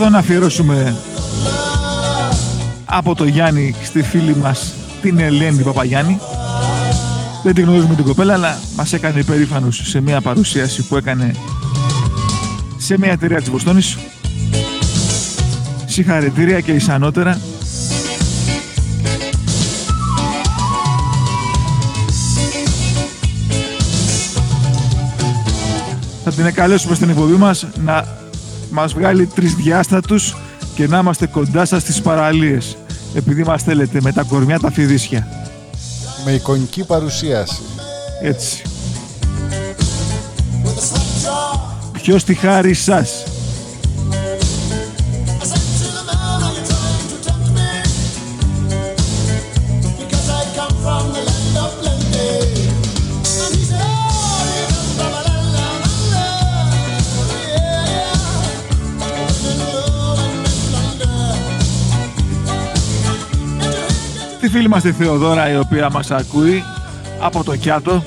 Εδώ 0.00 0.08
να 0.08 0.18
αφιερώσουμε 0.18 0.96
από 2.84 3.14
το 3.14 3.24
Γιάννη 3.24 3.74
στη 3.82 4.02
φίλη 4.02 4.36
μας 4.36 4.74
την 5.02 5.18
Ελένη 5.18 5.62
Παπαγιάννη. 5.62 6.20
Δεν 7.42 7.54
την 7.54 7.64
γνωρίζουμε 7.64 7.94
την 7.94 8.04
κοπέλα, 8.04 8.32
αλλά 8.32 8.58
μας 8.76 8.92
έκανε 8.92 9.20
υπερήφανους 9.20 9.80
σε 9.84 10.00
μια 10.00 10.20
παρουσίαση 10.20 10.82
που 10.82 10.96
έκανε 10.96 11.34
σε 12.76 12.98
μια 12.98 13.10
εταιρεία 13.10 13.38
της 13.38 13.50
Βοστόνης. 13.50 13.98
Συγχαρητήρια 15.86 16.60
και 16.60 16.72
ισανότερα. 16.72 17.40
Θα 26.24 26.30
την 26.30 26.54
καλέσουμε 26.54 26.94
στην 26.94 27.08
εκπομπή 27.08 27.36
μας 27.36 27.66
να 27.84 28.18
μας 28.70 28.92
βγάλει 28.92 29.26
τρισδιάστατους 29.26 30.36
και 30.74 30.86
να 30.86 30.98
είμαστε 30.98 31.26
κοντά 31.26 31.64
σας 31.64 31.82
στις 31.82 32.00
παραλίες. 32.00 32.76
Επειδή 33.14 33.42
μας 33.42 33.62
θέλετε 33.62 34.00
με 34.02 34.12
τα 34.12 34.22
κορμιά 34.22 34.58
τα 34.58 34.70
φιδίσια. 34.70 35.26
Με 36.24 36.32
εικονική 36.32 36.84
παρουσίαση. 36.84 37.62
Έτσι. 38.22 38.62
Ποιος 41.92 42.24
τη 42.24 42.34
χάρη 42.34 42.74
σας; 42.74 43.24
Φίλη 64.50 64.68
μας 64.68 64.82
τη 64.82 64.92
Θεοδόρα 64.92 65.50
η 65.50 65.56
οποία 65.56 65.90
μας 65.90 66.10
ακούει 66.10 66.64
από 67.20 67.44
το 67.44 67.56
Κιάτο. 67.56 68.02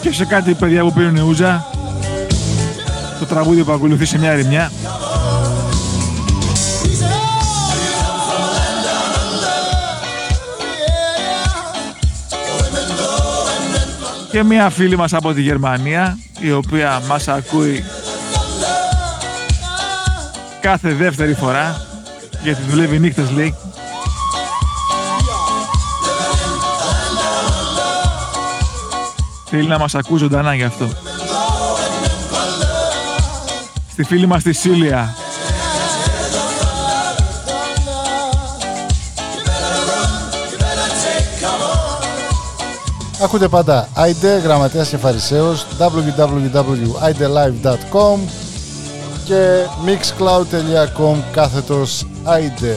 Και 0.00 0.12
σε 0.12 0.24
κάτι 0.24 0.54
παιδιά 0.54 0.82
που 0.82 0.92
πίνουν 0.92 1.16
ούζα 1.16 1.66
το 3.18 3.24
τραγούδι 3.24 3.64
που 3.64 3.72
ακολουθεί 3.72 4.04
σε 4.04 4.18
μια 4.18 4.30
ερημιά 4.30 4.70
και 14.30 14.42
μια 14.42 14.70
φίλη 14.70 14.96
μας 14.96 15.12
από 15.12 15.32
τη 15.32 15.42
Γερμανία 15.42 16.18
η 16.40 16.52
οποία 16.52 17.02
μας 17.06 17.28
ακούει 17.28 17.84
κάθε 20.60 20.92
δεύτερη 20.94 21.34
φορά 21.34 21.86
γιατί 22.42 22.62
δουλεύει 22.62 22.98
νύχτες 22.98 23.30
λέει 23.30 23.54
Θέλει 29.50 29.68
να 29.68 29.78
μας 29.78 29.94
ακούει 29.94 30.18
ζωντανά 30.18 30.54
γι' 30.54 30.62
αυτό. 30.62 30.88
Στη 33.90 34.04
φίλη 34.04 34.26
μας 34.26 34.42
τη 34.42 34.52
Σίλια. 34.52 35.14
Ακούτε 43.22 43.48
πάντα 43.48 43.88
Άιντε, 43.94 44.38
γραμματέας 44.38 44.88
και 44.88 44.96
φαρισαίος, 44.96 45.66
www.idelive.com 45.78 48.18
και 49.24 49.62
mixcloud.com 49.86 51.16
κάθετος 51.32 52.06
Άιντε. 52.24 52.76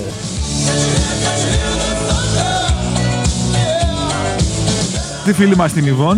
Τη 5.26 5.34
φίλη 5.34 5.56
μας 5.56 5.72
την 5.72 5.86
Ιβόν. 5.86 6.18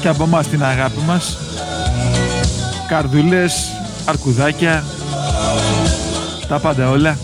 Και 0.00 0.08
από 0.08 0.24
εμάς 0.24 0.46
την 0.46 0.64
αγάπη 0.64 1.00
μας. 1.06 1.36
Καρδούλες, 2.88 3.52
αρκουδάκια, 4.04 4.84
τα 6.48 6.58
πάντα 6.58 6.90
όλα. 6.90 7.18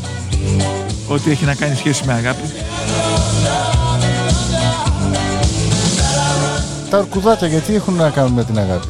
Ό,τι 1.09 1.31
έχει 1.31 1.45
να 1.45 1.55
κάνει 1.55 1.75
σχέση 1.75 2.03
με 2.07 2.13
αγάπη. 2.13 2.58
Τα 6.91 6.99
αρκουδάκια 6.99 7.47
γιατί 7.49 7.75
έχουν 7.75 7.95
να 7.95 8.11
κάνουν 8.11 8.33
με 8.33 8.45
την 8.45 8.59
αγάπη; 8.59 8.87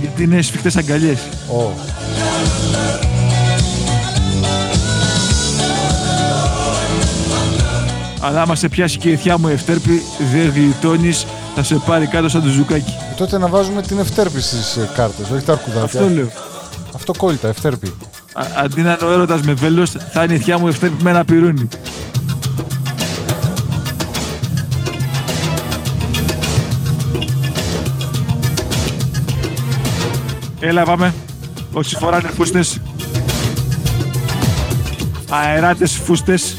Γιατί 0.00 0.22
είναι 0.22 0.42
σφιχτές 0.42 0.76
αγκαλιές. 0.76 1.18
Ω. 1.52 1.70
Αλλά 8.20 8.42
άμα 8.42 8.54
σε 8.54 8.68
πιάσει 8.68 8.98
και 8.98 9.10
η 9.10 9.16
θιά 9.16 9.38
μου 9.38 9.48
ευτέρπη, 9.48 10.02
δεν 10.32 10.52
γλιτώνεις, 10.54 11.26
θα 11.54 11.62
σε 11.62 11.74
πάρει 11.74 12.06
κάτω 12.06 12.28
σαν 12.28 12.42
το 12.42 12.48
ζουκάκι. 12.48 12.94
Ε, 13.10 13.14
τότε 13.16 13.38
να 13.38 13.46
βάζουμε 13.46 13.82
την 13.82 13.98
ευτέρπη 13.98 14.40
στις 14.40 14.76
ε, 14.76 14.90
κάρτες, 14.94 15.30
όχι 15.30 15.44
τα 15.44 15.52
αρκουδάκια. 15.52 16.00
Αυτό 16.00 16.08
λέω. 16.14 16.30
Αυτοκόλλητα, 16.94 17.48
ευτέρπη. 17.48 17.92
Α- 18.32 18.46
αντί 18.64 18.80
να 18.80 18.90
είναι 19.00 19.10
ο 19.10 19.12
έρωτας 19.12 19.40
με 19.40 19.52
βέλος, 19.52 19.90
θα 20.12 20.22
είναι 20.24 20.34
η 20.34 20.38
θιά 20.38 20.58
μου 20.58 20.68
ευτέρπη 20.68 21.02
με 21.02 21.10
ένα 21.10 21.24
πυρούνι. 21.24 21.68
Έλα 30.66 30.84
πάμε. 30.84 31.14
Όσοι 31.72 31.96
φοράνε 31.96 32.28
φούστες. 32.28 32.80
Αεράτες 35.28 35.92
φούστες. 35.92 36.56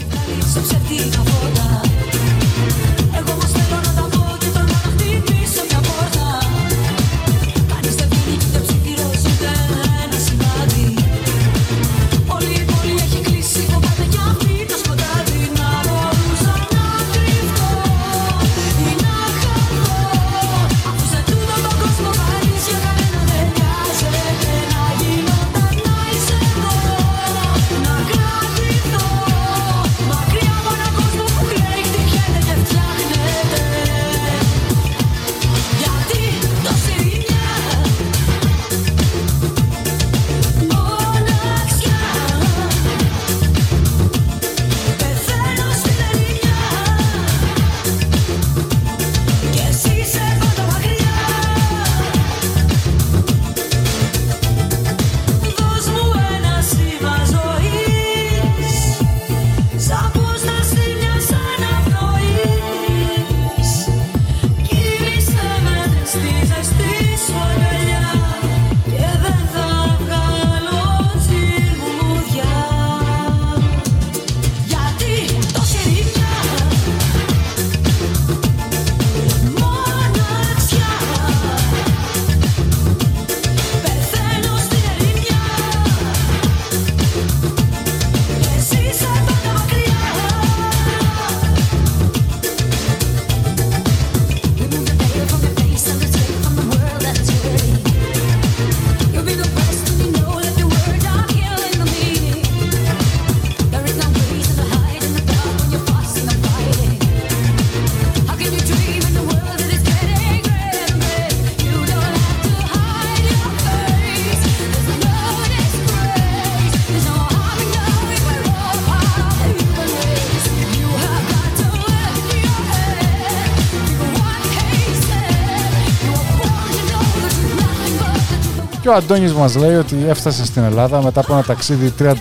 Και 128.85 128.91
ο 128.91 128.93
Αντώνης 128.93 129.33
μας 129.33 129.55
λέει 129.55 129.75
ότι 129.75 129.95
έφτασε 130.07 130.45
στην 130.45 130.63
Ελλάδα 130.63 131.03
μετά 131.03 131.19
από 131.19 131.33
ένα 131.33 131.43
ταξίδι 131.43 131.93
36 131.99 132.13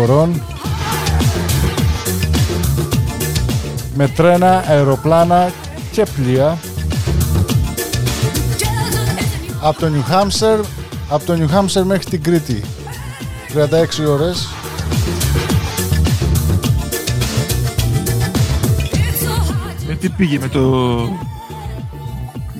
ωρών. 0.00 0.42
Με 3.94 4.08
τρένα, 4.08 4.64
αεροπλάνα 4.68 5.52
και 5.92 6.06
πλοία. 6.16 6.58
Από 9.62 9.80
το 9.80 9.86
New 9.86 10.12
Hampshire, 10.12 10.64
από 11.08 11.24
το 11.24 11.38
New 11.38 11.56
Hampshire 11.56 11.84
μέχρι 11.84 12.04
την 12.04 12.22
Κρήτη. 12.22 12.64
36 13.54 14.08
ώρες. 14.08 14.48
Ε, 19.88 19.94
τι 19.94 20.08
πήγε 20.08 20.38
με 20.38 20.48
το... 20.48 20.60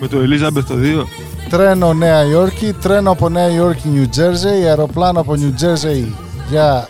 Με 0.01 0.09
το 0.09 0.19
Elizabeth 0.19 0.65
το 0.65 0.75
2. 0.83 1.28
Τρένο 1.51 1.95
Νέα 1.95 2.25
Υόρκη, 2.25 2.73
τρένο 2.73 3.11
από 3.11 3.29
Νέα 3.29 3.51
Υόρκη 3.51 3.89
New 3.95 4.19
Jersey, 4.19 4.67
αεροπλάνο 4.67 5.21
από 5.21 5.35
New 5.37 5.63
Jersey 5.63 6.07
για 6.51 6.89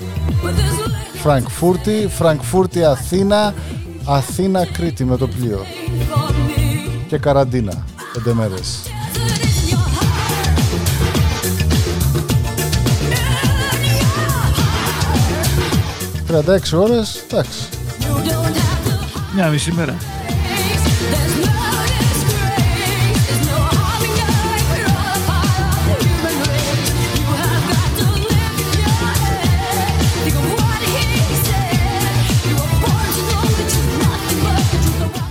Φραγκφούρτη, 1.15 2.09
Φραγκφούρτη 2.11 2.85
Αθήνα, 2.85 3.55
Αθήνα 4.05 4.67
Κρήτη 4.73 5.05
με 5.05 5.17
το 5.17 5.29
πλοίο. 5.29 5.61
Και 7.09 7.19
καραντίνα, 7.19 7.85
πέντε 8.13 8.35
μέρες. 8.35 8.81
36 16.29 16.79
ώρες, 16.79 17.25
εντάξει. 17.31 17.69
Μια 19.35 19.49
μισή 19.49 19.73
μέρα. 19.73 19.97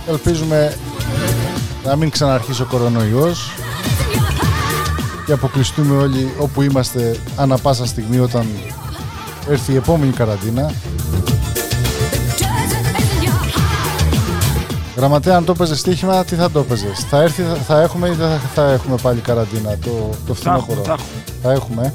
Ελπίζουμε 0.08 0.76
να 1.84 1.96
μην 1.96 2.10
ξαναρχίσει 2.10 2.62
ο 2.62 2.66
κορονοϊός 2.70 3.50
και 5.26 5.32
αποκλειστούμε 5.32 5.96
όλοι 5.96 6.32
όπου 6.38 6.62
είμαστε 6.62 7.20
ανά 7.36 7.58
πάσα 7.58 7.86
στιγμή 7.86 8.18
όταν 8.18 8.46
έρθει 9.48 9.72
η 9.72 9.76
επόμενη 9.76 10.12
καραντίνα. 10.12 10.72
Γραμματέα, 14.96 15.36
αν 15.36 15.44
το 15.44 15.52
έπαιζες 15.52 15.78
στοίχημα, 15.78 16.24
τι 16.24 16.34
θα 16.34 16.50
το 16.50 16.58
έπαιζες; 16.58 17.06
Θα, 17.10 17.22
έρθει, 17.22 17.42
θα, 17.42 17.54
θα 17.54 17.80
έχουμε 17.80 18.08
ή 18.08 18.12
δεν 18.12 18.28
θα, 18.28 18.40
θα 18.54 18.70
έχουμε 18.70 18.96
πάλι 19.02 19.20
καραντίνα 19.20 19.76
το, 19.84 20.10
το 20.26 20.34
φθινόπωρο; 20.34 20.82
θα 20.82 20.92
έχουμε. 20.92 21.22
Θα 21.42 21.52
έχουμε. 21.52 21.94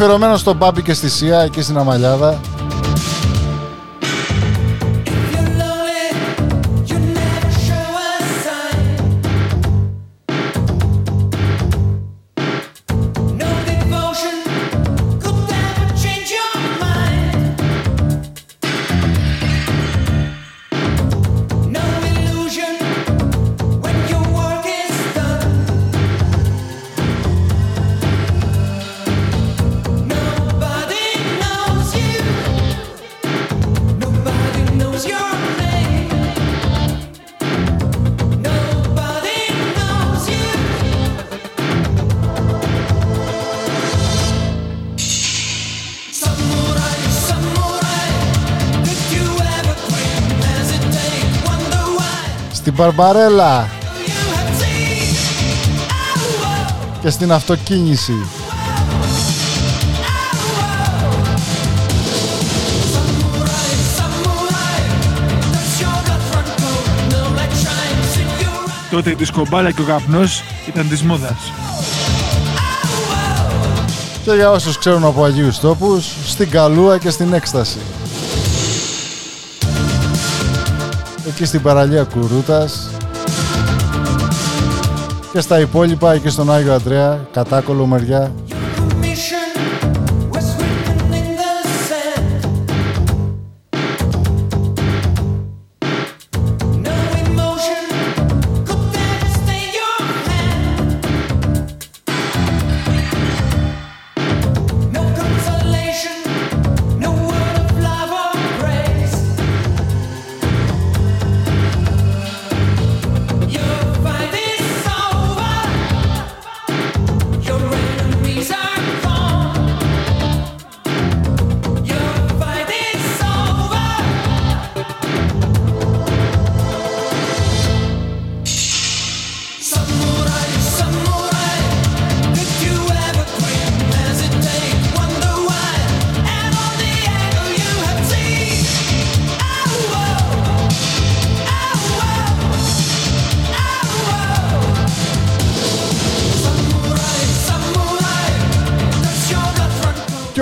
Αφιερωμένο 0.00 0.36
στον 0.36 0.56
Μπάμπη 0.56 0.82
και 0.82 0.94
στη 0.94 1.08
Σία 1.08 1.40
εκεί 1.40 1.62
στην 1.62 1.78
Αμαλιάδα. 1.78 2.40
Μπαρμπαρέλα 52.78 53.68
και 57.02 57.10
στην 57.10 57.32
αυτοκίνηση. 57.32 58.12
Τότε 68.90 69.10
η 69.10 69.14
δισκομπάλα 69.14 69.70
και 69.70 69.80
ο 69.80 69.84
καπνός 69.84 70.42
ήταν 70.66 70.88
της 70.88 71.02
μόδας. 71.02 71.52
Και 74.24 74.32
για 74.32 74.50
όσους 74.50 74.78
ξέρουν 74.78 75.04
από 75.04 75.24
Αγίους 75.24 75.58
Τόπους, 75.58 76.06
στην 76.26 76.50
Καλούα 76.50 76.98
και 76.98 77.10
στην 77.10 77.32
Έκσταση. 77.32 77.78
Εκεί 81.40 81.46
στην 81.46 81.62
παραλία 81.62 82.04
Κουρούτας 82.04 82.90
και 85.32 85.40
στα 85.40 85.60
υπόλοιπα 85.60 86.12
εκεί 86.12 86.28
στον 86.28 86.52
Άγιο 86.52 86.72
Αντρέα, 86.74 87.28
κατάκολο 87.32 87.86
μεριά. 87.86 88.32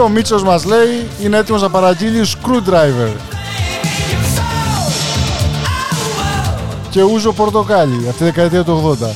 Ο 0.07 0.09
Μίτσος 0.09 0.43
μας 0.43 0.65
λέει 0.65 1.09
είναι 1.23 1.37
έτοιμος 1.37 1.63
να 1.63 1.71
παραγγείλει 1.71 2.27
screwdriver. 2.27 3.17
Και 6.91 7.03
ούζο 7.03 7.33
πορτοκάλι, 7.33 7.97
αυτή 7.97 8.19
τη 8.19 8.25
δεκαετία 8.25 8.65
του 8.65 8.99
80. 9.03 9.07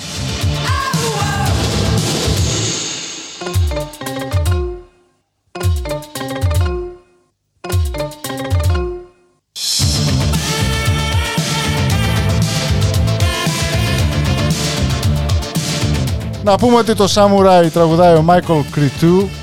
Να 16.44 16.56
πούμε 16.56 16.76
ότι 16.76 16.94
το 16.94 17.08
Samurai 17.14 17.68
τραγουδάει 17.72 18.14
ο 18.14 18.24
Michael 18.28 18.78
Cretu 18.78 19.39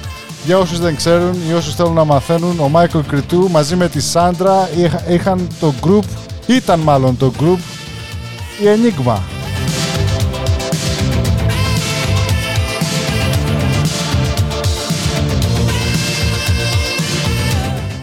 για 0.47 0.57
όσους 0.57 0.79
δεν 0.79 0.95
ξέρουν 0.95 1.49
ή 1.49 1.53
όσους 1.53 1.75
θέλουν 1.75 1.93
να 1.93 2.03
μαθαίνουν, 2.03 2.59
ο 2.59 2.69
Μάικλ 2.69 2.99
Κριτού 2.99 3.49
μαζί 3.51 3.75
με 3.75 3.89
τη 3.89 4.01
Σάντρα 4.01 4.69
είχαν 5.09 5.47
το 5.59 5.73
group, 5.83 6.03
ήταν 6.47 6.79
μάλλον 6.79 7.17
το 7.17 7.31
group, 7.39 7.57
η 8.61 8.65
Enigma. 8.65 9.17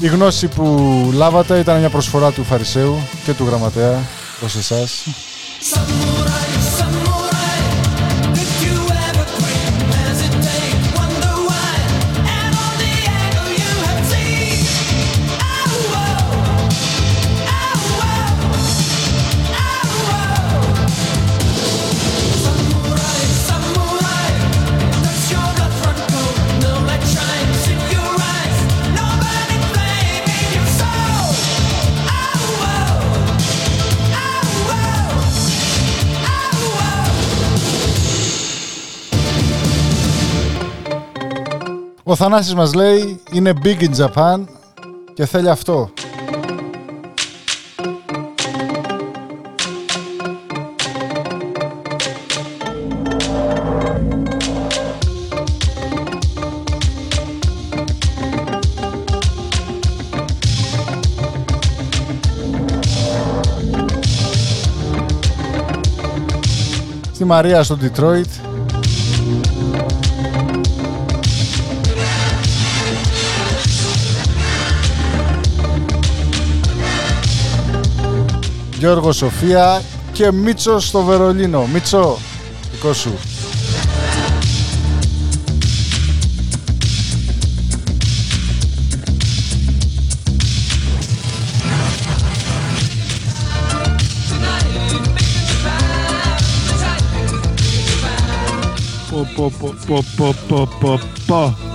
Η 0.01 0.07
γνώση 0.07 0.49
που 0.49 1.11
λάβατε 1.15 1.59
ήταν 1.59 1.79
μια 1.79 1.91
προσφορά 1.91 2.33
του 2.33 2.45
Φαρισαίου 2.45 2.97
και 3.25 3.33
του 3.33 3.45
Γραμματέα 3.45 4.03
προς 4.41 4.57
εσάς. 4.57 5.07
Ο 42.07 42.15
Θανάσης 42.15 42.55
μας 42.55 42.75
λέει 42.75 43.21
είναι 43.33 43.53
big 43.65 43.81
in 43.81 44.07
Japan 44.07 44.45
και 45.15 45.27
θέλει 45.27 45.49
αυτό. 45.49 45.91
Στη 67.13 67.25
Μαρία 67.25 67.63
στο 67.63 67.79
Detroit 67.83 68.54
Γιώργο 78.85 79.13
Σοφία 79.13 79.83
και 80.13 80.33
Μίτσο 80.33 80.79
στο 80.81 81.03
Βερολίνο. 81.03 81.67
Μίτσο, 81.73 82.19
δικό 82.73 82.93
σου. 82.93 83.15
Πω, 99.11 99.29
πω, 99.37 99.53
πω, 99.61 99.75
πω, 100.17 100.35
πω, 100.49 100.69
πω, 100.81 101.01
πω, 101.27 101.74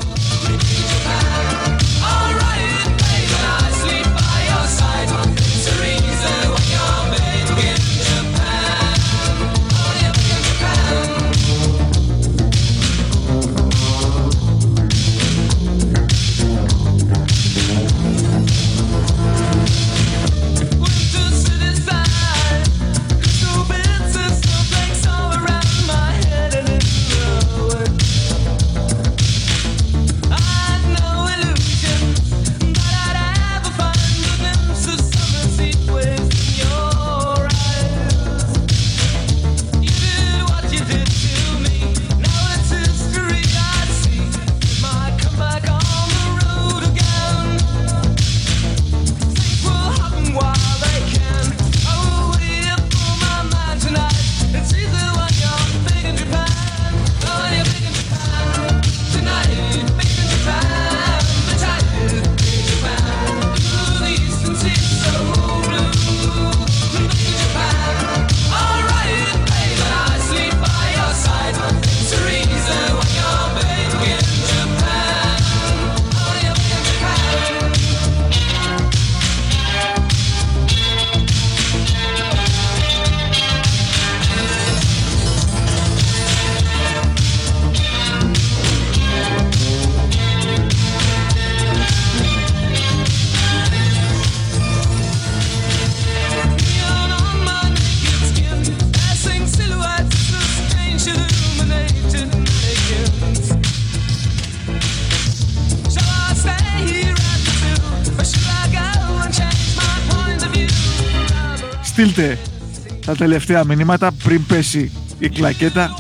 τελευταία 113.20 113.64
μηνύματα 113.64 114.12
πριν 114.24 114.46
πέσει 114.46 114.92
η 115.20 115.30
κλακέτα. 115.30 115.96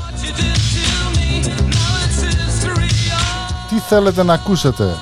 Τι 3.69 3.75
θέλετε 3.87 4.23
να 4.23 4.33
ακούσετε; 4.33 4.95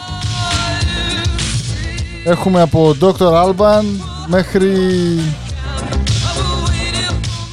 Έχουμε 2.26 2.62
από 2.62 2.96
Dr. 3.02 3.46
Alban 3.46 3.84
μέχρι 4.28 4.74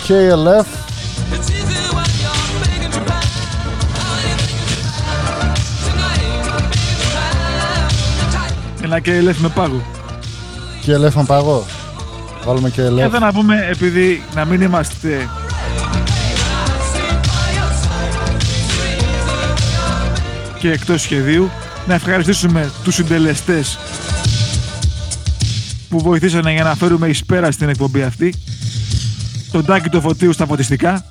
KLF 0.09 0.67
Ένα 8.83 9.01
και 9.01 9.15
ελεύθερη 9.15 9.43
με 9.43 9.49
πάγο. 9.49 9.83
KLF 10.87 11.13
με 11.15 11.25
παγό. 11.27 11.65
Βάλουμε 12.45 12.71
Και 12.71 12.83
KLF. 12.83 12.99
εδώ 12.99 13.19
να 13.19 13.33
πούμε, 13.33 13.67
επειδή 13.71 14.23
να 14.35 14.45
μην 14.45 14.61
είμαστε 14.61 15.29
και 20.59 20.71
εκτός 20.71 21.01
σχεδίου, 21.03 21.51
να 21.87 21.95
ευχαριστήσουμε 21.95 22.71
τους 22.85 22.95
συντελεστές 22.95 23.79
που 25.89 25.99
βοηθήσανε 25.99 26.53
για 26.53 26.65
να 26.65 26.75
φέρουμε 26.75 27.07
εις 27.09 27.25
πέρα 27.25 27.51
στην 27.51 27.69
εκπομπή 27.69 28.03
αυτή. 28.03 28.35
Τον 29.53 29.65
Τάκη 29.65 29.89
του 29.89 30.01
Φωτίου 30.01 30.33
στα 30.33 30.47
φωτιστικά, 30.47 31.05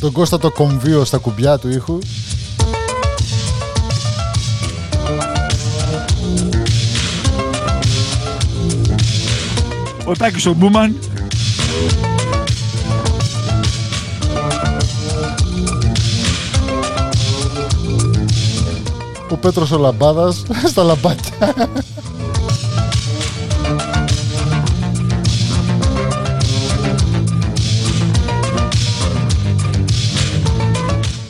Τον 0.00 0.12
Κώστα 0.12 0.38
το 0.38 0.50
κομβίο 0.50 1.04
στα 1.04 1.18
κουμπιά 1.18 1.58
του 1.58 1.68
ήχου. 1.68 1.98
Ο 10.04 10.12
Τάκης 10.12 10.46
ο 10.46 10.52
Μπούμαν, 10.54 10.96
Ο 19.30 19.36
Πέτρος 19.36 19.70
ο 19.70 19.78
Λαμπάδας 19.78 20.42
στα 20.70 20.82
λαμπάκια. 20.82 21.54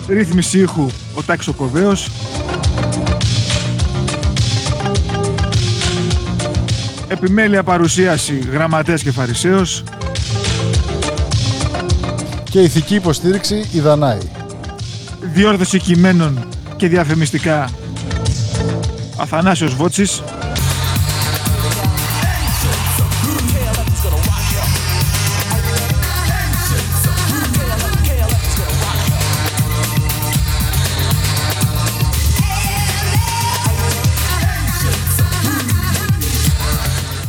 ρύθμιση 0.09 0.59
ήχου 0.59 0.87
ο 1.15 1.23
Τάκης 1.23 1.49
ο 1.49 1.53
Κοβέος, 1.53 2.09
Επιμέλεια 7.15 7.63
παρουσίαση 7.63 8.39
γραμματέας 8.53 9.03
και 9.03 9.11
φαρισαίος. 9.11 9.85
Και 12.51 12.61
ηθική 12.61 12.95
υποστήριξη 12.95 13.69
η 13.73 13.81
Δανάη. 13.81 14.19
Διόρθωση 15.21 15.79
κειμένων 15.79 16.49
και 16.77 16.89
διαφημιστικά 16.89 17.71
Αθανάσιος 19.17 19.75
Βότσης. 19.75 20.23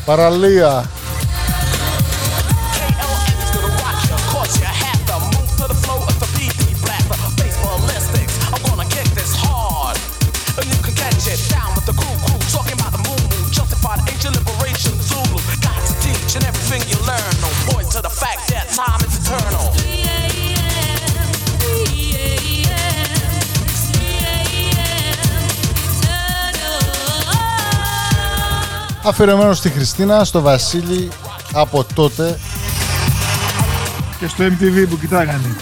Παραλία. 0.06 0.86
Αφιερωμένος 29.08 29.58
στη 29.58 29.70
Χριστίνα, 29.70 30.24
στο 30.24 30.42
Βασίλη 30.42 31.10
από 31.54 31.86
τότε 31.94 32.40
Και 34.20 34.28
στο 34.28 34.44
MTV 34.44 34.86
που 34.90 35.00
κοιτάγανε. 35.00 35.56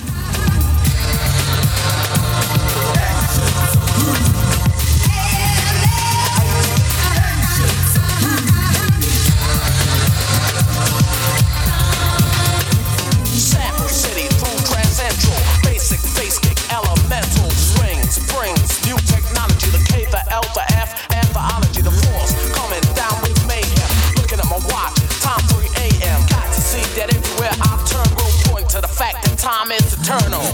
Eternal. 30.04 30.54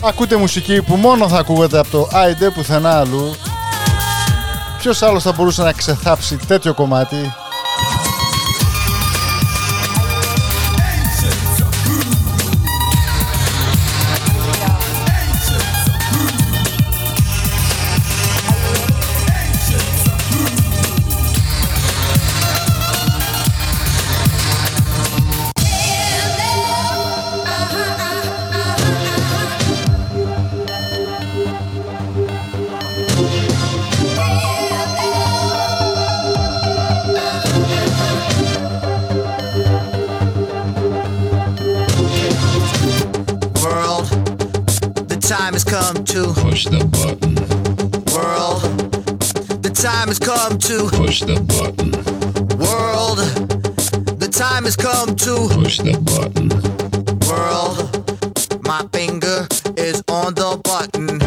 Ακούτε 0.00 0.36
μουσική 0.36 0.82
που 0.82 0.96
μόνο 0.96 1.28
θα 1.28 1.38
ακούγεται 1.38 1.78
από 1.78 1.90
το 1.90 2.08
Άιντε 2.12 2.50
πουθενά 2.50 2.98
αλλού. 2.98 3.34
Ποιος 4.78 5.02
άλλος 5.02 5.22
θα 5.22 5.32
μπορούσε 5.32 5.62
να 5.62 5.72
ξεθάψει 5.72 6.36
τέτοιο 6.36 6.74
κομμάτι; 6.74 7.34
Push 51.18 51.34
the 51.34 51.40
button. 51.58 51.90
World, 52.58 53.18
the 54.20 54.28
time 54.28 54.64
has 54.68 54.76
come 54.76 55.16
to 55.16 55.48
Push 55.52 55.78
the 55.78 55.94
button. 56.10 56.48
World, 57.26 57.76
my 58.64 58.82
finger 58.92 59.38
is 59.76 59.96
on 60.08 60.34
the 60.34 60.50
button. 60.68 61.18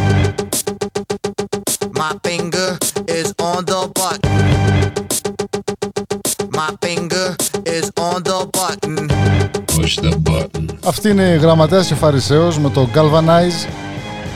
My 2.02 2.14
finger 2.24 2.78
is 3.20 3.34
on 3.40 3.66
the 3.66 3.82
button. 4.00 4.34
My 6.60 6.70
finger 6.82 7.36
is 7.66 7.92
on 7.98 8.24
the 8.24 8.40
button. 8.58 9.10
Push 9.76 9.98
the 9.98 10.16
button. 10.16 10.80
Αυτή 10.86 11.10
είναι 11.10 11.34
η 11.34 11.38
γραμματέας 11.38 11.88
και 11.88 11.96
φαρισαίος 11.96 12.60
με 12.60 12.70
το 12.70 12.88
Galvanize 12.96 13.68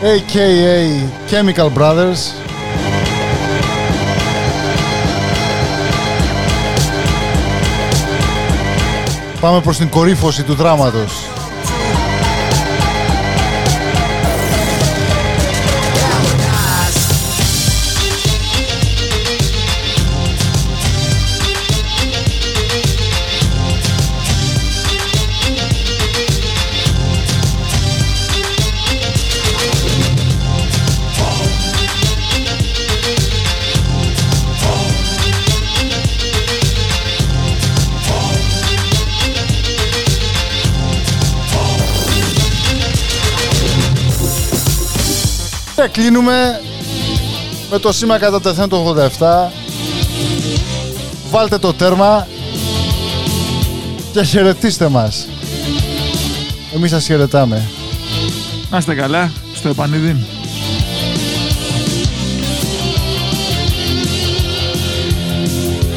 a.k.a. 0.02 1.00
Chemical 1.32 1.70
Brothers 1.78 2.45
Πάμε 9.46 9.62
προς 9.62 9.78
την 9.78 9.90
κορύφωση 9.90 10.44
του 10.44 10.54
δράματος. 10.54 11.45
Και 45.86 45.92
κλείνουμε 46.02 46.62
με 47.72 47.80
το 47.80 47.92
σήμα 47.92 48.18
κατά 48.18 48.42
τεθέν 48.42 48.70
το 48.70 48.96
87. 49.20 49.52
Βάλτε 51.30 51.58
το 51.58 51.74
τέρμα 51.74 52.28
και 54.12 54.24
χαιρετίστε 54.24 54.90
μας. 54.90 55.28
Εμείς 56.76 56.90
σας 56.90 57.06
χαιρετάμε. 57.06 57.70
Να 58.70 58.78
είστε 58.78 58.96
καλά, 58.96 59.32
στο 59.56 59.70
επανειδή. 59.70 60.26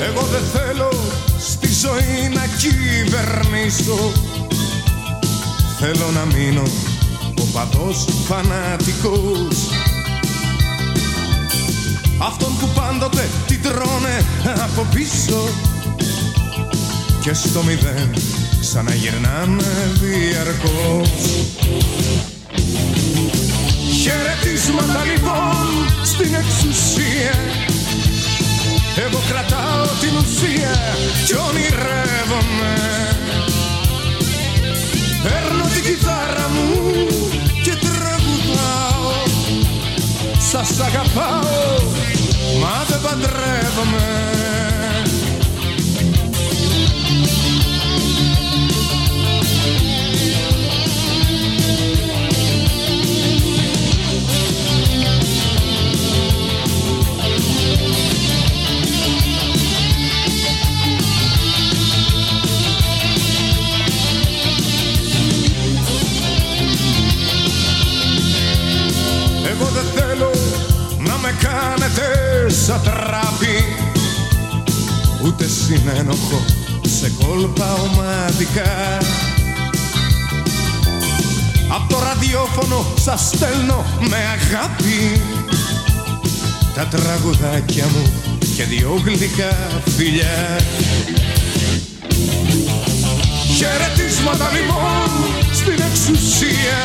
Εγώ 0.03 0.23
δεν 0.23 0.43
θέλω 0.53 0.91
στη 1.39 1.69
ζωή 1.73 2.29
να 2.35 2.47
κυβερνήσω 2.59 4.13
Θέλω 5.79 6.11
να 6.15 6.25
μείνω 6.25 6.63
ο 7.59 7.61
παδός 7.61 8.05
φανατικός. 8.27 9.57
Αυτόν 12.19 12.57
που 12.61 12.69
πάντοτε 12.75 13.29
την 13.47 13.63
τρώνε 13.63 14.25
από 14.63 14.87
πίσω. 14.95 15.49
Και 17.23 17.35
στο 17.35 17.63
μηδέν 17.63 18.11
ξαναγυρνάμε 18.61 19.93
διαρκώς. 20.01 21.11
Χαιρετίσματα 24.03 25.05
λοιπόν 25.05 25.67
στην 26.05 26.35
εξουσία. 26.35 27.35
Εγώ 29.07 29.21
κρατάω 29.29 29.87
την 30.01 30.17
ουσία 30.17 30.77
κι 31.27 31.35
ονειρεύομαι 31.35 32.99
Παίρνω 35.23 35.65
την 35.75 35.83
κιθάρα 35.83 36.49
μου 36.49 36.83
και 37.63 37.77
τραγουδάω. 37.87 39.13
Σας 40.51 40.81
αγαπάω, 40.81 41.83
μα 42.61 42.85
δεν 42.89 43.01
παντρεύομαι 43.01 44.29
κάνετε 72.49 72.65
σαν 72.65 72.83
τράπη 72.83 73.65
Ούτε 75.25 75.47
συνένοχο 75.49 76.45
σε 76.99 77.13
κόλπα 77.21 77.75
ομαδικά. 77.75 78.99
Απ' 81.69 81.91
το 81.91 81.99
ραδιόφωνο 81.99 82.87
σας 83.01 83.21
στέλνω 83.35 83.85
με 84.01 84.17
αγάπη. 84.17 85.23
Τα 86.75 86.87
τραγουδάκια 86.87 87.85
μου 87.87 88.13
και 88.57 88.65
δυο 88.65 89.03
γλυκά 89.05 89.57
φιλιά. 89.97 90.61
Χαιρετίσματα 93.57 94.51
λοιπόν 94.57 95.11
στην 95.53 95.83
εξουσία 95.91 96.79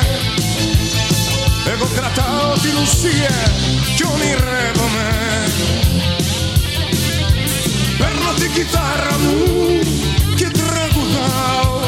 Εγώ 1.72 1.88
κρατάω 1.96 2.54
την 2.62 2.76
ουσία 2.82 3.36
κι 3.96 4.04
ονειρεύομαι. 4.14 5.08
Παίρνω 7.98 8.34
την 8.40 8.52
κιθάρα 8.54 9.18
μου 9.24 9.38
και 10.36 10.48
τραγουδάω. 10.60 11.80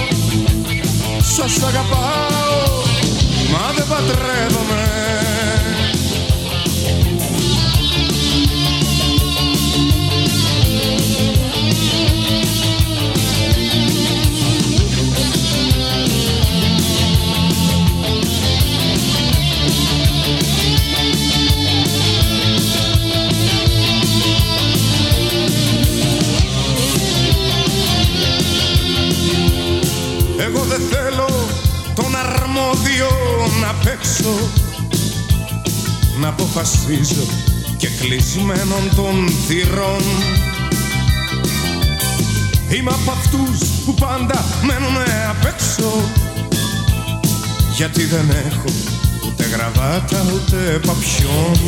Σας 1.19 1.63
αγαπάω 1.63 2.83
μα 3.51 3.73
δεν 3.75 3.87
παντρεύομαι 3.87 4.84
δεν 30.69 30.81
θέλω 30.91 31.29
τον 31.95 32.15
αρμόδιο 32.15 33.09
να 33.61 33.73
παίξω. 33.83 34.49
Να 36.19 36.27
αποφασίζω 36.27 37.25
και 37.77 37.87
κλεισμένων 37.99 38.83
των 38.95 39.29
θυρών. 39.47 40.03
Είμαι 42.69 42.91
από 42.91 43.11
αυτούς 43.11 43.67
που 43.85 43.93
πάντα 43.93 44.45
μένουνε 44.61 45.27
απ' 45.29 45.45
έξω. 45.45 45.91
Γιατί 47.75 48.05
δεν 48.05 48.29
έχω 48.29 48.69
ούτε 49.25 49.43
γραβάτα 49.43 50.25
ούτε 50.33 50.79
παπιόν. 50.85 51.59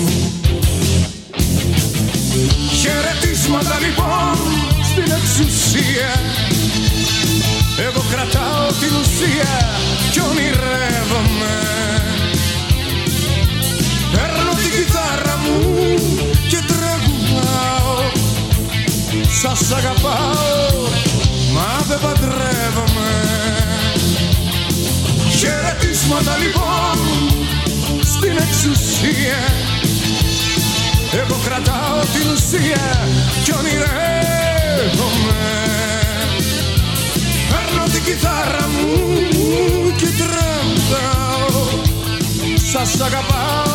Χαιρετίσματα 2.82 3.78
λοιπόν 3.80 4.38
στην 4.84 5.12
εξουσία 5.12 6.10
εγώ 7.80 8.04
κρατάω 8.10 8.68
την 8.80 8.96
ουσία 9.02 9.80
κι 10.12 10.20
ονειρεύομαι. 10.20 11.56
Παίρνω 14.12 14.52
την 14.52 14.72
κιθάρα 14.72 15.38
μου 15.44 15.60
και 16.48 16.60
τραγουδάω 16.68 18.12
Σας 19.42 19.72
αγαπάω 19.72 20.88
μα 21.54 21.86
δεν 21.88 22.00
παντρεύομαι. 22.00 23.12
Χαιρετίσματα 25.40 26.38
λοιπόν 26.38 26.98
στην 28.04 28.38
εξουσία. 28.38 29.40
Εγώ 31.14 31.40
κρατάω 31.46 32.00
την 32.14 32.30
ουσία 32.34 33.08
κι 33.44 33.52
ονειρεύομαι. 33.52 33.98
Παίρνω 35.40 35.66
την 35.68 35.97
κιθάρα 38.08 38.68
μου 38.68 39.96
και 39.96 40.08
τραγουδάω 40.18 41.68
Σας 42.72 43.02
αγαπάω 43.02 43.68